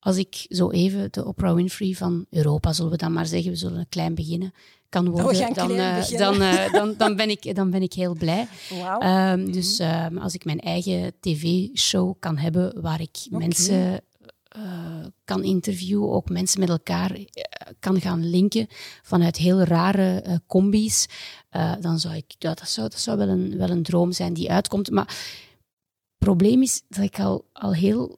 [0.00, 3.56] als ik zo even de Oprah Winfrey van Europa, zullen we dan maar zeggen, we
[3.56, 4.52] zullen klein beginnen,
[4.88, 8.48] kan worden, dan, uh, dan, uh, dan, dan, ben ik, dan ben ik heel blij.
[8.70, 9.02] Wow.
[9.02, 13.38] Um, dus um, als ik mijn eigen tv-show kan hebben waar ik okay.
[13.38, 14.00] mensen
[14.56, 14.62] uh,
[15.24, 17.18] kan interviewen, ook mensen met elkaar
[17.78, 18.66] kan gaan linken
[19.02, 21.06] vanuit heel rare uh, combi's,
[21.80, 24.50] dan zou ik, ja, dat, zou, dat zou wel een, wel een droom zijn die
[24.50, 24.90] uitkomt.
[24.90, 28.16] Maar het probleem is dat ik al, al heel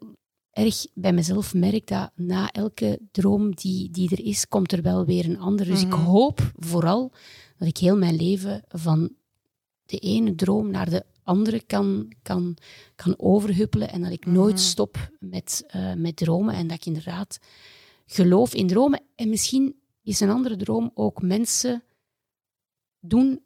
[0.52, 5.04] erg bij mezelf merk dat na elke droom die, die er is, komt er wel
[5.04, 5.70] weer een andere.
[5.70, 6.04] Dus ik Mhm.
[6.04, 7.12] hoop vooral
[7.58, 9.12] dat ik heel mijn leven van
[9.84, 12.56] de ene droom naar de andere kan, kan,
[12.94, 14.62] kan overhuppelen en dat ik nooit Mhm.
[14.62, 17.38] stop met, eh, met dromen en dat ik inderdaad
[18.06, 19.02] geloof in dromen.
[19.14, 21.82] En misschien is een andere droom ook mensen
[23.00, 23.40] doen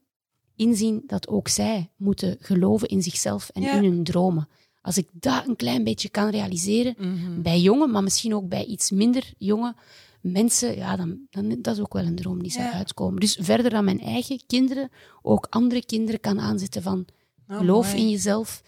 [0.54, 3.72] inzien dat ook zij moeten geloven in zichzelf en Ja.
[3.76, 4.48] in hun dromen.
[4.86, 7.42] Als ik dat een klein beetje kan realiseren, Mhm.
[7.42, 9.74] bij jongen, maar misschien ook bij iets minder jonge
[10.20, 12.72] mensen, ja, dan, dan dat is ook wel een droom die zou Ja.
[12.72, 13.20] uitkomen.
[13.20, 14.90] Dus verder dan mijn eigen kinderen,
[15.22, 17.06] ook andere kinderen kan aanzetten van
[17.48, 18.02] Oh, geloof mooi.
[18.02, 18.62] in jezelf,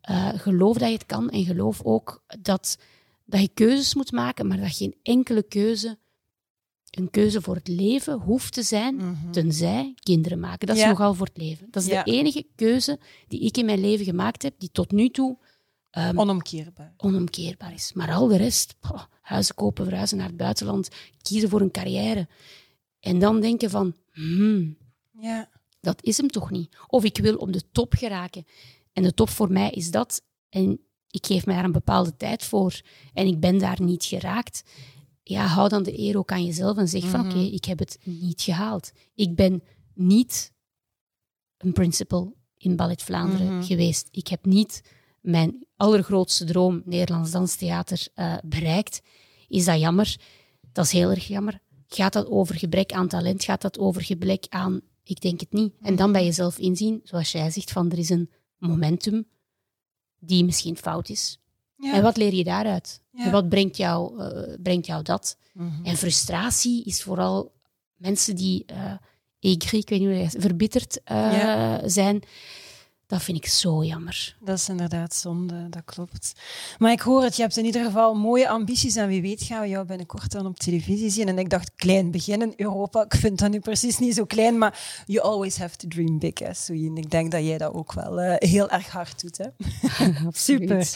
[0.00, 2.78] eh, geloof dat je het kan en geloof ook dat,
[3.24, 5.98] dat je keuzes moet maken, maar dat geen enkele keuze
[6.90, 9.30] een keuze voor het leven hoeft te zijn, Mhm.
[9.30, 10.66] tenzij kinderen maken.
[10.66, 10.88] Dat is Ja.
[10.88, 11.66] nogal voor het leven.
[11.70, 12.02] Dat is Ja.
[12.02, 12.98] de enige keuze
[13.28, 15.36] die ik in mijn leven gemaakt heb, die tot nu toe
[15.92, 16.94] ehm, Onomkeerbaar.
[16.96, 17.92] onomkeerbaar is.
[17.92, 18.74] Maar al de rest,
[19.20, 20.88] huizen kopen, verhuizen naar het buitenland,
[21.22, 22.28] kiezen voor een carrière.
[23.00, 24.76] En dan denken van, hmm,
[25.20, 25.50] Ja.
[25.80, 26.76] dat is hem toch niet.
[26.86, 28.44] Of ik wil op de top geraken.
[28.92, 30.22] En de top voor mij is dat.
[30.48, 30.80] En
[31.10, 32.80] ik geef mij daar een bepaalde tijd voor.
[33.12, 34.62] En ik ben daar niet geraakt.
[35.22, 37.28] Ja, hou dan de eer ook aan jezelf en zeg van Mhm.
[37.30, 38.92] oké, ik heb het niet gehaald.
[39.14, 39.62] Ik ben
[39.94, 40.52] niet
[41.56, 43.62] een principal in Ballet Vlaanderen Mhm.
[43.62, 44.08] geweest.
[44.10, 44.82] Ik heb niet
[45.22, 49.00] mijn allergrootste droom, Nederlands Danstheater, eh, bereikt.
[49.48, 50.16] Is dat jammer?
[50.72, 51.60] Dat is heel erg jammer.
[51.88, 53.44] Gaat dat over gebrek aan talent?
[53.44, 54.80] Gaat dat over gebrek aan...
[55.04, 55.72] Ik denk het niet.
[55.80, 59.26] En dan bij jezelf inzien, zoals jij zegt, van er is een momentum
[60.18, 61.38] die misschien fout is.
[61.76, 61.94] Ja.
[61.94, 63.02] En wat leer je daaruit?
[63.10, 63.24] Ja.
[63.24, 65.36] En wat brengt jou, eh, brengt jou dat?
[65.52, 65.84] Mhm.
[65.84, 67.52] En frustratie is vooral
[67.96, 68.64] mensen die
[69.40, 71.88] aigri, ik weet niet hoe verbitterd Ja.
[71.88, 72.22] zijn.
[73.12, 74.36] Dat vind ik zo jammer.
[74.40, 76.32] Dat is inderdaad zonde, dat klopt.
[76.78, 79.60] Maar ik hoor het, je hebt in ieder geval mooie ambities en wie weet gaan
[79.60, 81.28] we jou binnenkort dan op televisie zien.
[81.28, 85.02] En ik dacht, klein beginnen, Europa, ik vind dat nu precies niet zo klein, maar
[85.06, 86.96] you always have to dream big, hè, Soyin.
[86.96, 89.46] Ik denk dat jij dat ook wel eh, heel erg hard doet, hè.
[90.30, 90.88] Super.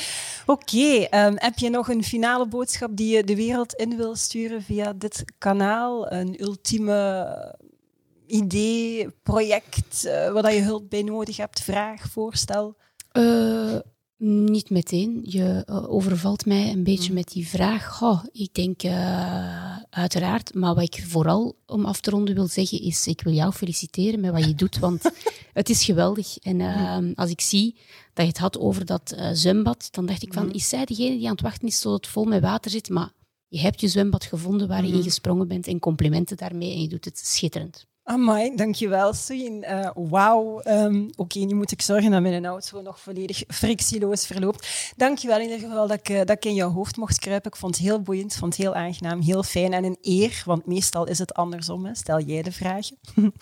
[0.47, 4.63] Oké, ehm, heb je nog een finale boodschap die je de wereld in wil sturen
[4.63, 6.13] via dit kanaal?
[6.13, 7.55] Een ultieme
[8.27, 12.77] idee, project, eh, waar dat je hulp bij nodig hebt, vraag, voorstel?
[13.13, 13.77] Eh,
[14.19, 15.21] niet meteen.
[15.23, 17.87] Je eh, overvalt mij een beetje met die vraag.
[17.87, 18.85] Goh, ik denk
[19.91, 20.55] uiteraard.
[20.55, 24.21] Maar wat ik vooral om af te ronden wil zeggen is: ik wil jou feliciteren
[24.21, 25.03] met wat je doet, want
[25.53, 26.39] het is geweldig.
[26.39, 27.77] En eh, als ik zie
[28.13, 31.27] dat je het had over dat zwembad, dan dacht ik van: is zij degene die
[31.27, 32.89] aan het wachten is tot het vol met water zit?
[32.89, 33.11] Maar
[33.49, 36.89] je hebt je zwembad gevonden waar je in gesprongen bent en complimenten daarmee en je
[36.89, 37.87] doet het schitterend.
[38.09, 39.65] Amai, dankjewel, Soyin.
[39.65, 40.61] Eh Wauw.
[40.61, 44.93] Ehm, Oké, nu moet ik zorgen dat mijn auto nog volledig frictieloos verloopt.
[44.97, 47.51] Dankjewel in ieder geval dat ik, eh, dat ik in jouw hoofd mocht kruipen.
[47.51, 50.67] Ik vond het heel boeiend, vond het heel aangenaam, heel fijn en een eer, want
[50.67, 51.87] meestal is het andersom.
[51.87, 51.95] Hè.
[51.95, 52.97] Stel jij de vragen.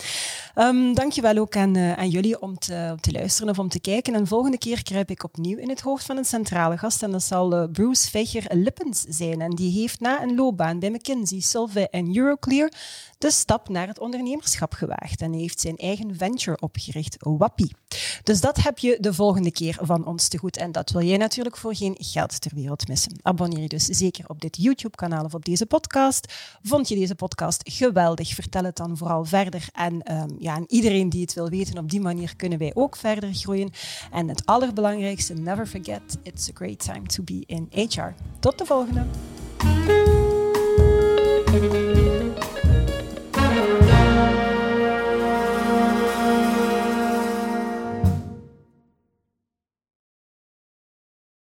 [0.55, 3.81] Ehm dankjewel ook aan, eh, aan jullie om te, om te luisteren of om te
[3.81, 4.15] kijken.
[4.15, 7.03] En volgende keer kruip ik opnieuw in het hoofd van een centrale gast.
[7.03, 9.41] En dat zal Bruce Vecher Lippens zijn.
[9.41, 12.71] En die heeft na een loopbaan bij McKinsey, Solvay en Euroclear
[13.25, 13.99] de stap naar het
[14.57, 15.20] gewaagd.
[15.20, 17.72] En heeft zijn eigen venture opgericht, Wappie.
[18.22, 20.57] Dus dat heb je de volgende keer van ons te goed.
[20.57, 23.18] En dat wil jij natuurlijk voor geen geld ter wereld missen.
[23.22, 26.32] Abonneer je dus zeker op dit YouTube-kanaal of op deze podcast.
[26.62, 28.34] Vond je deze podcast geweldig?
[28.34, 29.68] Vertel het dan vooral verder.
[29.72, 32.96] En ehm, ja, aan iedereen die het wil weten, op die manier kunnen wij ook
[32.96, 33.70] verder groeien.
[34.12, 38.14] En het allerbelangrijkste, never forget, it's a great time to be in HR.
[38.40, 39.07] Tot de volgende!